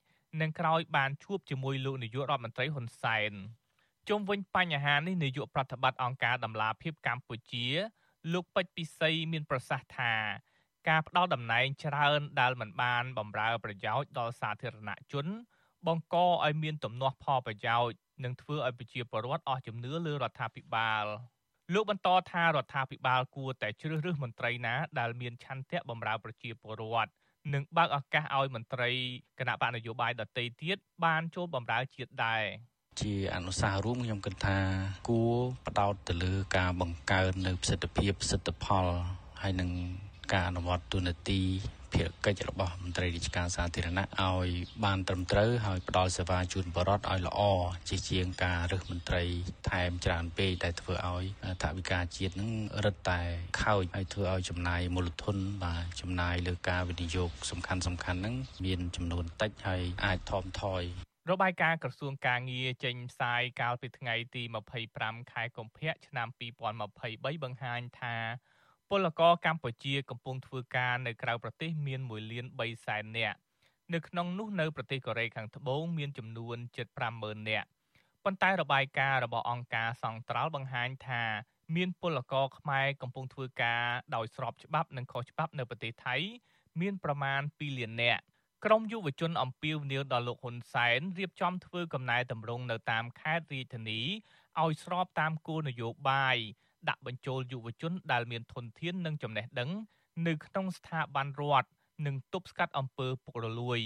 [0.42, 3.34] និងក្រោយបានជួបជាមួយលោកនាយករដ្ឋមន្ត្រីហ៊ុនសែន
[4.10, 7.68] ជុំវិញបញ្ហានេះនាយកប្រតិបត្តិអង្គការដំឡាភិបកម្ពុជា
[8.34, 10.14] លោកពេជ្រពិសីមានប្រសាសន៍ថា
[10.90, 15.26] ការផ្ដល់តំណែងច្រើនដែលមិនបានបម្រើប្រយោជន៍ដល់សាធារណជន
[15.88, 16.16] បង្ក
[16.46, 21.06] ឲ្យមានទំនាស់ផលប្រយោជន៍និងធ្វើឲ្យប្រជាពលរដ្ឋអស់ជំនឿលើរដ្ឋាភិបាល
[21.74, 27.12] លោកបន្តថារដ្ឋាភិបាលគួរតែជ្រើសរើសមន្ត្រីណាដែលមានឆន្ទៈបម្រើប្រជាពលរដ្ឋ
[27.54, 28.90] និងបើកឱកាសឲ្យមន្ត្រី
[29.40, 32.44] គណៈបកនយោបាយដទៃទៀតបានចូលបម្រើជាតិដែរ
[33.02, 34.60] ជាអនុសាសន៍រួមខ្ញុំគិតថា
[35.10, 35.34] គួរ
[35.66, 38.86] បដោតទៅលើការបង្កើននៅប្រសិទ្ធភាពប្រសិទ្ធផល
[39.42, 39.70] ហើយនឹង
[40.34, 41.42] ការអនុវត្តទូនាទី
[41.94, 44.50] ភារកិច្ចរបស់មន្ត្រីរាជការសាធារណៈឲ្យ
[44.86, 47.42] បានត្រឹមត្រូវហើយផ្ដល់សេវាជូនបរិវត្តឲ្យល្អ
[47.90, 49.24] ជាជាងការរើសមន្ត្រី
[49.70, 51.24] ថែមច្រើនពេកដែលធ្វើឲ្យ
[51.64, 52.52] ថវិកាជាតិនឹង
[52.86, 53.22] រឹតតែ
[53.62, 58.36] ខូចហើយធ្វើឲ្យចំណាយមូលធនបាទចំណាយលើការវិនិយោគសំខាន់សំខាន់ហ្នឹង
[58.66, 60.84] មានចំនួនតិចហើយអាចថមថយ
[61.32, 64.44] របាយការណ៍ក្រសួងការងារចេញផ្សាយកាលពីថ្ងៃទី
[64.88, 66.28] 25ខែកុម្ភៈឆ្នាំ
[66.70, 68.16] 2023បង្ហាញថា
[68.94, 73.38] ពលករកម្ពុជាកំពុងធ្វើការនៅក្រៅប្រទេសមាន1លាន3សែននាក់
[73.94, 76.88] នៅក្នុងនោះនៅប្រទេសកូរ៉េខាងត្បូងមានចំនួនជិត
[77.18, 77.68] 50000នាក់
[78.24, 81.24] ប៉ុន្តែរបាយការណ៍របស់អង្គការសង្ត្រាល់បង្ហាញថា
[81.76, 83.84] មានពលករខ្មែរកំពុងធ្វើការ
[84.16, 86.16] ដោយស្របច្បាប់និងខុសច្បាប់នៅប្រទេសថៃ
[86.82, 88.22] មានប្រមាណ2លាននាក់
[88.66, 94.02] ក្រមយុវជនអំពាវនាវដល់លោកហ៊ុនសែនរៀបចំធ្វើកំណែតម្រង់នៅតាមខេត្តរាជធានី
[94.62, 96.38] ឲ្យស្របតាមគោលនយោបាយ
[96.90, 99.70] ដាក់បញ្ចូលយុវជនដែលមានធនធាននិងចំណេះដឹង
[100.28, 101.70] នៅក្នុងស្ថាប័នរដ្ឋ
[102.06, 103.80] និងទប់ស្កាត់អំពើពុករលួយ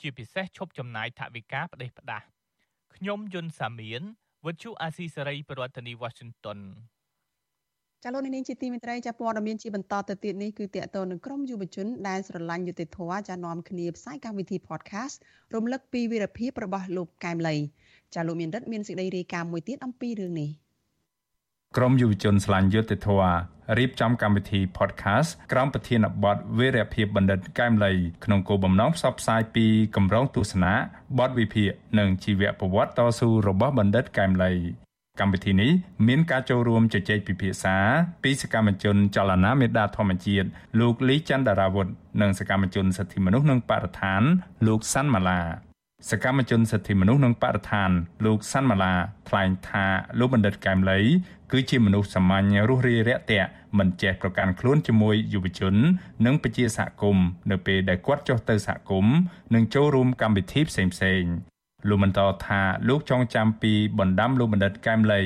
[0.00, 2.22] ជាពិសេសឈប់ចំណាយថវិកាផ្ដេសផ្ដាស
[2.94, 4.02] ខ្ញុំយុនសាមៀន
[4.46, 6.60] វិទ្យុអាស៊ីសេរីប្រធានាធិបតី Washington
[8.04, 15.16] ចាលោកនាងជាទីមេត្រីចាព័ត៌មានជាបន្តទៅទៀតនេះគឺតកតនឹងក្រុមយុវជនដែលស្រឡាញ់យុត្តិធម៌ចានាំគ្នាផ្សាយកម្មវិធី podcast
[15.54, 17.56] រំលឹកពីវីរភាពរបស់លោកកែមលី
[18.14, 20.50] ចាលោកមានរិទ្ធមានសេចក្តីរាយការណ៍មួយទៀតអំពីរឿងនេះ
[21.76, 23.22] ក្រមយុវជនស្លាញ់យុទ្ធធរ
[23.78, 27.92] រៀបចំកម្មវិធី podcast ក្រោមប្រធានបទវេរភាពបណ្ឌិតកែមលី
[28.24, 29.66] ក្នុងគោលបំណងផ្សព្វផ្សាយពី
[29.96, 30.74] កម្រងទស្សនៈ
[31.18, 34.52] បទវិភាគនិងជីវប្រវត្តិតស៊ូរបស់បណ្ឌិតកែមលី
[35.20, 35.72] កម្មវិធីនេះ
[36.08, 37.76] មានការចូលរួមជជែកពិភាក្សា
[38.22, 40.48] ពីសកម្មជនចលនាមេដាធម្មជាតិ
[40.80, 41.86] លោកលីច័ន្ទរាវុធ
[42.20, 44.22] និងសកម្មជនសិទ្ធិមនុស្សនិងបរិស្ថាន
[44.66, 45.71] លោកសាន់ម៉ាឡា
[46.10, 47.90] សកម្មជនសិទ្ធិមនុស្សនិងបរិស្ថាន
[48.24, 48.94] លោកសាន់ម៉ាឡា
[49.28, 49.84] ថ្លែងថា
[50.18, 51.00] លោកបណ្ឌិតកែមលី
[51.52, 53.48] គឺជាមនុស្សសាមញ្ញរស់រាយរាក់ទាក់
[53.78, 55.74] មិនចេះប្រកាន់ខ្លួនជាមួយយុវជន
[56.26, 59.16] និងប្រជាសហគមន៍នៅពេលដែលគាត់ចុះទៅសហគមន៍
[59.54, 61.32] និងចូលរួមកម្មវិធីផ្សេងៗ
[61.88, 65.20] លោកបន្តថាលោកចងចាំពីបណ្ដាំលោកបណ្ឌិតកែមលី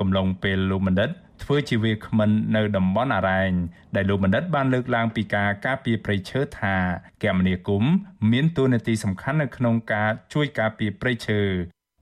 [0.00, 1.10] កំឡុងពេលលោកបណ្ឌិត
[1.42, 3.52] ធ្វើជាវាគ្មិននៅតំបន់អរ៉ែង
[3.96, 6.76] ដែលលោកបណ្ឌិតបានលើកឡើងពីការការពារព្រៃឈើថា
[7.22, 7.92] គមនាគមន៍
[8.32, 11.40] មានតួនាទីសំខាន់នៅក្នុងការជួយការពារព្រៃឈើ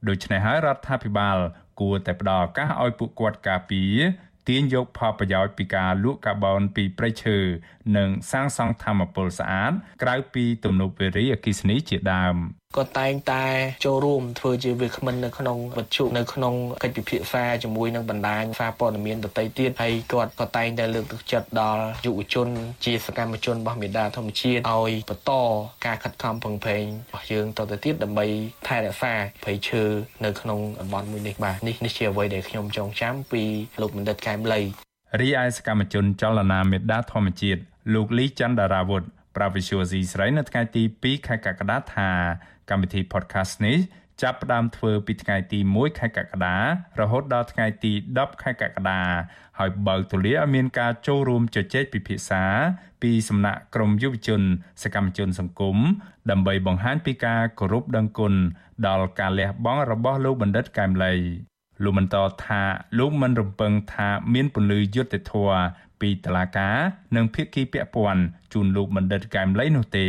[0.09, 1.39] ដូច្នេះហើយរដ្ឋាភិបាល
[1.81, 3.97] គួរតែផ្ដល់ឱកាសឲ្យពួកគាត់ការពារ
[4.49, 7.39] ទាញយកផលប្រយោជន៍ពីការលក់កាបូនពីព្រៃឈើ
[7.97, 9.73] និងសាងសង់ធម្មពលស្អាត
[10.03, 12.37] ក្រៅពីទំនប់វារីអគ្គិសនីជាដើម។
[12.77, 13.45] ក៏តែងតែ
[13.85, 22.49] ចូលរួមធ្វើជាវាគ្មិននៅក្នុងវត្ថុនៅក្នុងកិច្ចពិភាក្សាជាមួយនឹងបណ្ដាញសារព័ត៌មានដទៃទៀតហើយគាត់ក៏តែងតែលើកទឹកចិត្តដល់យុវជន
[22.85, 25.33] ជាសកម្មជនរបស់មេដាធម្មជាតិឲ្យបន្ត
[25.87, 28.27] ការខិតខំប្រឹងប្រែងរបស់យើងតទៅទៀតដើម្បី
[28.69, 29.15] ថែរក្សា
[29.45, 29.83] ព្រៃឈើ
[30.25, 33.43] នៅក្នុងតំបន់មួយនេះបាទនេះនេះជាអ្វីដែលខ្ញុំចងចាំពី
[33.81, 34.63] លោកបណ្ឌិតកែមលី
[35.21, 37.61] រីឯសកម្មជនចលនាមេដាធម្មជាតិ
[37.95, 39.03] លោកលីច័ន្ទដារាវុធ
[39.37, 42.11] ប្រាវិសុយស៊ីស្រីនៅថ្ងៃទី2ខែកក្កដាថា
[42.71, 43.79] កម្មវិធី podcast នេះ
[44.23, 46.57] ចាប់ផ្ដើមធ្វើពីថ្ងៃទី1ខែកក្កដា
[47.01, 49.01] រហូតដល់ថ្ងៃទី10ខែកក្កដា
[49.59, 52.45] ហើយបើកទូលាយឲ្យមានការចូលរួមជជែកពិភាក្សា
[53.03, 54.43] ពីសំណាក់ក្រមយុវជន
[54.83, 55.77] សកម្មជនសង្គម
[56.31, 58.35] ដើម្បីបង្ហាញពីការគោរពដឹងគុណ
[58.87, 61.15] ដល់ការលះបង់របស់លោកបណ្ឌិតកែមលី
[61.83, 62.63] លោកបន្តថា
[62.99, 65.61] លោកមិនរំពឹងថាមានពន្លឺយុត្តិធម៌
[66.01, 66.77] ពីតុលាការ
[67.17, 70.07] និងភាគីពាក់ព័ន្ធជូនលោកបណ្ឌិតកែមលីនោះទេ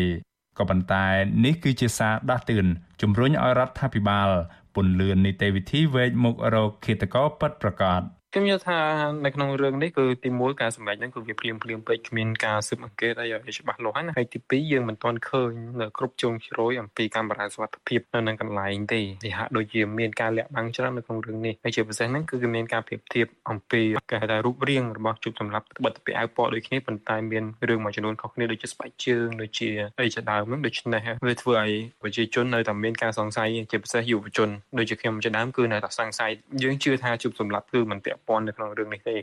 [0.60, 1.06] ក៏ប៉ុន្តែ
[1.46, 2.66] នេះគឺជាសារដាស់តឿន
[3.02, 4.30] ជំរុញឲ្យរដ្ឋាភិបាល
[4.76, 8.02] ពន្លឿននីតិវិធីវេកមុខរកឃាតករពិតប្រាកដ
[8.34, 8.80] ខ្ញុំយល់ថា
[9.26, 15.52] នៅក្នុងរឿងនេះគឺទីមួយការសម្ដែងហ្នឹងគឺវាភ្លាមភ្លាមពេកគ្មានការស៊ើបអង្កេតអីឲ្យច្បាស់លាស់ហើយណាហើយទីពីរយើងមិនទាន់ឃើញ
[15.82, 29.70] នៅគ្រប់ជ្រុងជ្រោយអំពីកាមេរ៉ាសុវត្ថិភាពនៅនឹងកន្លែងទេវាហាក់ដូចជាមានការលាក់បាំងច្រើននៅក្នុងរឿងនេះហើយជាពិសេសហ្នឹងគឺគឺមានការប្រៀបធៀបអំពីគេហៅថារូបរាងរបស់ជប់សម្រាប់បិទពាក់អាវពណ៌ដូចគ្នាប៉ុន្តែមានរឿងមួយចំនួនខុសគ្នាដូចជាស្បែកជើងដូចជា
[30.00, 31.72] អីជាដើមហ្នឹងដូច្នេះវាធ្វើឲ្យ
[32.02, 36.32] ប្រជាជននៅតែមានការសង្ស័យជាពិសេសយុវជនដូចជាខ្ញុំជាដើមគឺនៅតែសង្ស័យ
[36.64, 39.18] យើងជឿថាជប់សម្រាប់គឺមិនពាក់ព័ន្ធនៅក្នុងរឿងនេះទេ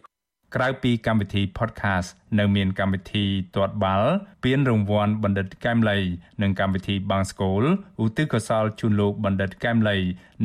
[0.55, 3.25] ក្រៅពីកម្មវិធី podcast នៅមានកម្មវិធី
[3.57, 4.13] ទាត់បាល់
[4.45, 5.99] ពានរង្វាន់បណ្ឌិតកែមលី
[6.43, 7.63] និងកម្មវិធីបាងស្កូល
[8.05, 9.99] ឧទ្ទិសកុសលជូនលោកបណ្ឌិតកែមលី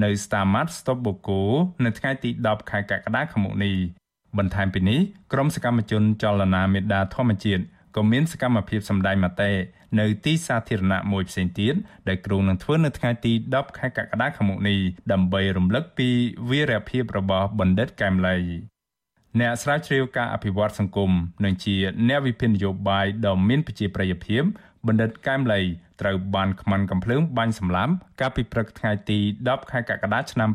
[0.03, 1.39] នៅ Starmat Stop Boko
[1.85, 3.75] នៅថ្ងៃទី10ខែកក្កដាឆ្នាំនេះ
[4.37, 4.99] បន្ថែមពីនេះ
[5.33, 7.63] ក្រុមសកម្មជនចលនាមេដាធម្មជាតិ
[7.95, 9.51] ក៏មានសកម្មភាពសម្ដែងមតិ
[9.99, 11.73] នៅទីសាធារណៈមួយផ្សេងទៀត
[12.07, 14.79] ដែលគ្រោងនឹងធ្វើនៅថ្ងៃទី10ខែកក្កដាឆ្នាំនេះ
[15.11, 16.09] ដើម្បីរំលឹកពី
[16.49, 18.37] វីរភាពរបស់បណ្ឌិតកែមលី
[19.39, 21.11] អ្នកស្រាវជ្រាវការអភិវឌ្ឍសង្គម
[21.45, 21.75] និងជា
[22.07, 24.43] អ្នកវិភាគនយោបាយដ៏មានប្រជាប្រិយភាព
[24.87, 25.61] បណ្ឌិតកែមលី
[26.01, 30.49] ត្រូវបានខ្មាន់កំភ្លើងបាញ់សម្លាប់កាលពីព្រឹកថ្ងៃទី10ខែកក្កដាឆ្នាំ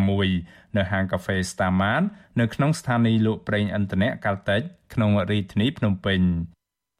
[0.00, 2.02] 2016នៅហាងកាហ្វេ Starman
[2.40, 4.60] នៅក្នុងស្ថានីយ៍លក់ប្រេងឥន្ធនៈកាល់តិច
[4.94, 6.20] ក្នុងរាជធានីភ្នំពេញ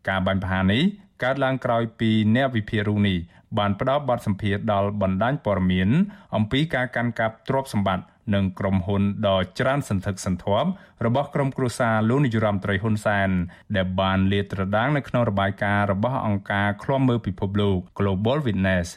[0.09, 0.83] ការបាញ់ប្រហារនេះ
[1.25, 3.19] កើតឡើងក្រោយពីអ្នកវិភាគរូនេះ
[3.59, 5.89] បានផ្ដល់បទសម្ភាសន៍ដល់បណ្ដាញព័ត៌មាន
[6.37, 8.05] អំពីការកាន់កាប់ទ្រព្យសម្បត្តិ
[8.35, 10.69] និងក្រុមហ៊ុនដ៏ច្រើនសន្ធឹកសន្ធាប់
[11.05, 13.31] របស់ក្រុមគ្រួសារលោកនាយរដ្ឋមន្ត្រីហ៊ុនសែន
[13.77, 18.89] ដែលបានលាតត្រដាងនៅក្នុងរបាយការណ៍របស់អង្គការឃ្លាំមើលពិភពលោក Global Witness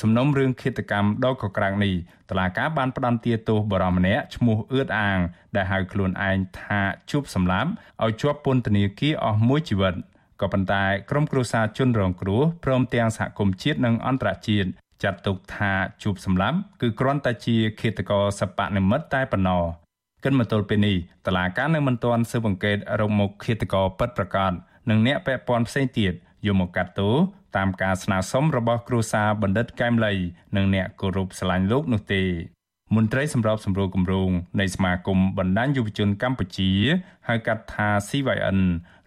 [0.00, 1.94] សំណុំរឿងឃាតកម្មដ៏កក្រាំងនេះ
[2.30, 5.18] តឡាការបានផ្ដន្ទាទោសបរិម្នាក់ឈ្មោះអឿតអាង
[5.56, 7.70] ដែលហៅខ្លួនឯងថាជួបសម្លាប់
[8.04, 9.96] ឲ្យជាប់ពន្ធនាគារអស់មួយជីវិត
[10.40, 14.68] ក៏ប៉ុន្តែក្រុមគ្រួសារជនរងគ្រោះព្រមទាំងសហគមន៍ជាតិនិងអន្តរជាតិ
[15.02, 15.72] ចាត់ទុកថា
[16.02, 19.64] ជួបសម្លាប់គឺគ្រាន់តែជាឃាតករសបនិមិត្តតែប៉ុណ្ណោះ
[20.24, 24.52] គិតមកទល់ពេលនេះតឡាការនៅមិនទាន់ស៊ើបអង្កេតរកមុខឃាតករពិតប្រាកដ
[24.90, 26.12] និងអ្នកពាក់ព័ន្ធផ្សេងទៀត
[26.46, 27.14] យកមកកាត់ទោស
[27.56, 30.14] តាមការស្នើសុំរបស់គ្រួសារបណ្ឌិតកែមលី
[30.56, 32.22] និងអ្នកគោរពស្រឡាញ់លោកនោះទេ
[32.96, 34.30] មន្ត្រីសម្របសម្រួលគម្រោង
[34.60, 36.70] នៃសមាគមបណ្ដាញយុវជនកម្ពុជា
[37.28, 38.58] ហៅកាត់ថា CYN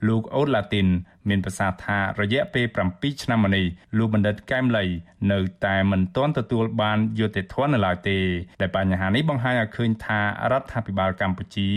[0.07, 0.87] លោកអូឡាទីន
[1.29, 3.65] មានប្រសាសន៍ថារយៈពេល7ឆ្នាំមកនេះ
[3.97, 4.85] លោកបណ្ឌិតកែមលី
[5.31, 8.19] នៅតែមិនទាន់ទទួលបានយុត្តិធម៌នៅឡើយទេ
[8.61, 10.19] ដែលបញ្ហានេះបង្ហាញឲ្យឃើញថា
[10.51, 11.69] រដ្ឋាភិបាលកម្ពុជា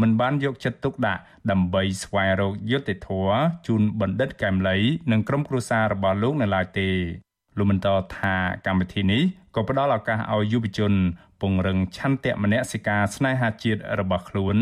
[0.00, 4.78] មិនបានយកចិត្តទុកដាក់ដើម្បីស្វែងរកយុត្តិធម៌ជូនបណ្ឌិតកែមលី
[5.12, 6.90] និងក្រុមគ្រួសាររបស់លោកនៅឡើយទេ
[7.58, 8.34] លោកបន្តថា
[8.66, 9.22] កម្មវិធីនេះ
[9.54, 10.92] ក៏ផ្ដល់ឱកាសឲ្យយុវជន
[11.40, 14.56] ពង្រឹងឆន្ទៈមនសិការស្នេហាជាតិរបស់ខ្លួន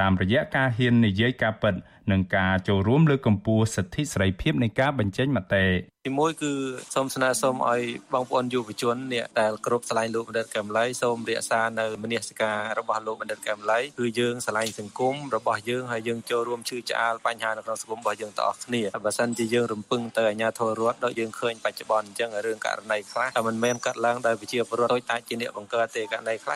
[0.00, 1.74] តាមរយៈការហ៊ាននិយាយការពិត
[2.12, 5.64] និងការចូលរួមលើកកម្ពស់សិទ្ធិសេរីភាពនៃការបញ្ចេញមតិ
[6.06, 6.52] ទីមួយគឺ
[6.94, 7.82] សូមស្នើសុំឲ្យ
[8.14, 26.52] បងប្អូនយុវជនអ្នកដែលគ្រប់ឆ្លាញ់លោកបណ្ឌិតកែមលីសូមរក្សានៅមនសិការរបស់លោកបណ្ឌិតកែមលីគឺយើងឆ្លាញ់សង្គមរបស់យើងហើយយើងចូលរួមជឿឆ្អាលបញ្ហានៅក្នុងសង្គមរបស់យើងទាំងអស់គ្នាបើសិនជាយើងរំពឹងទៅអាជ្ញាធររដ្ឋដូចយើងឃើញបច្ចុប្បន្នអញ្ចឹងរឿងករណីខ្លះតែមិនមែនកាត់ឡើងដោយវិជាពលរដ្ឋតូចតាចជាអ្នកបង្កើតទេករណីខ្លះ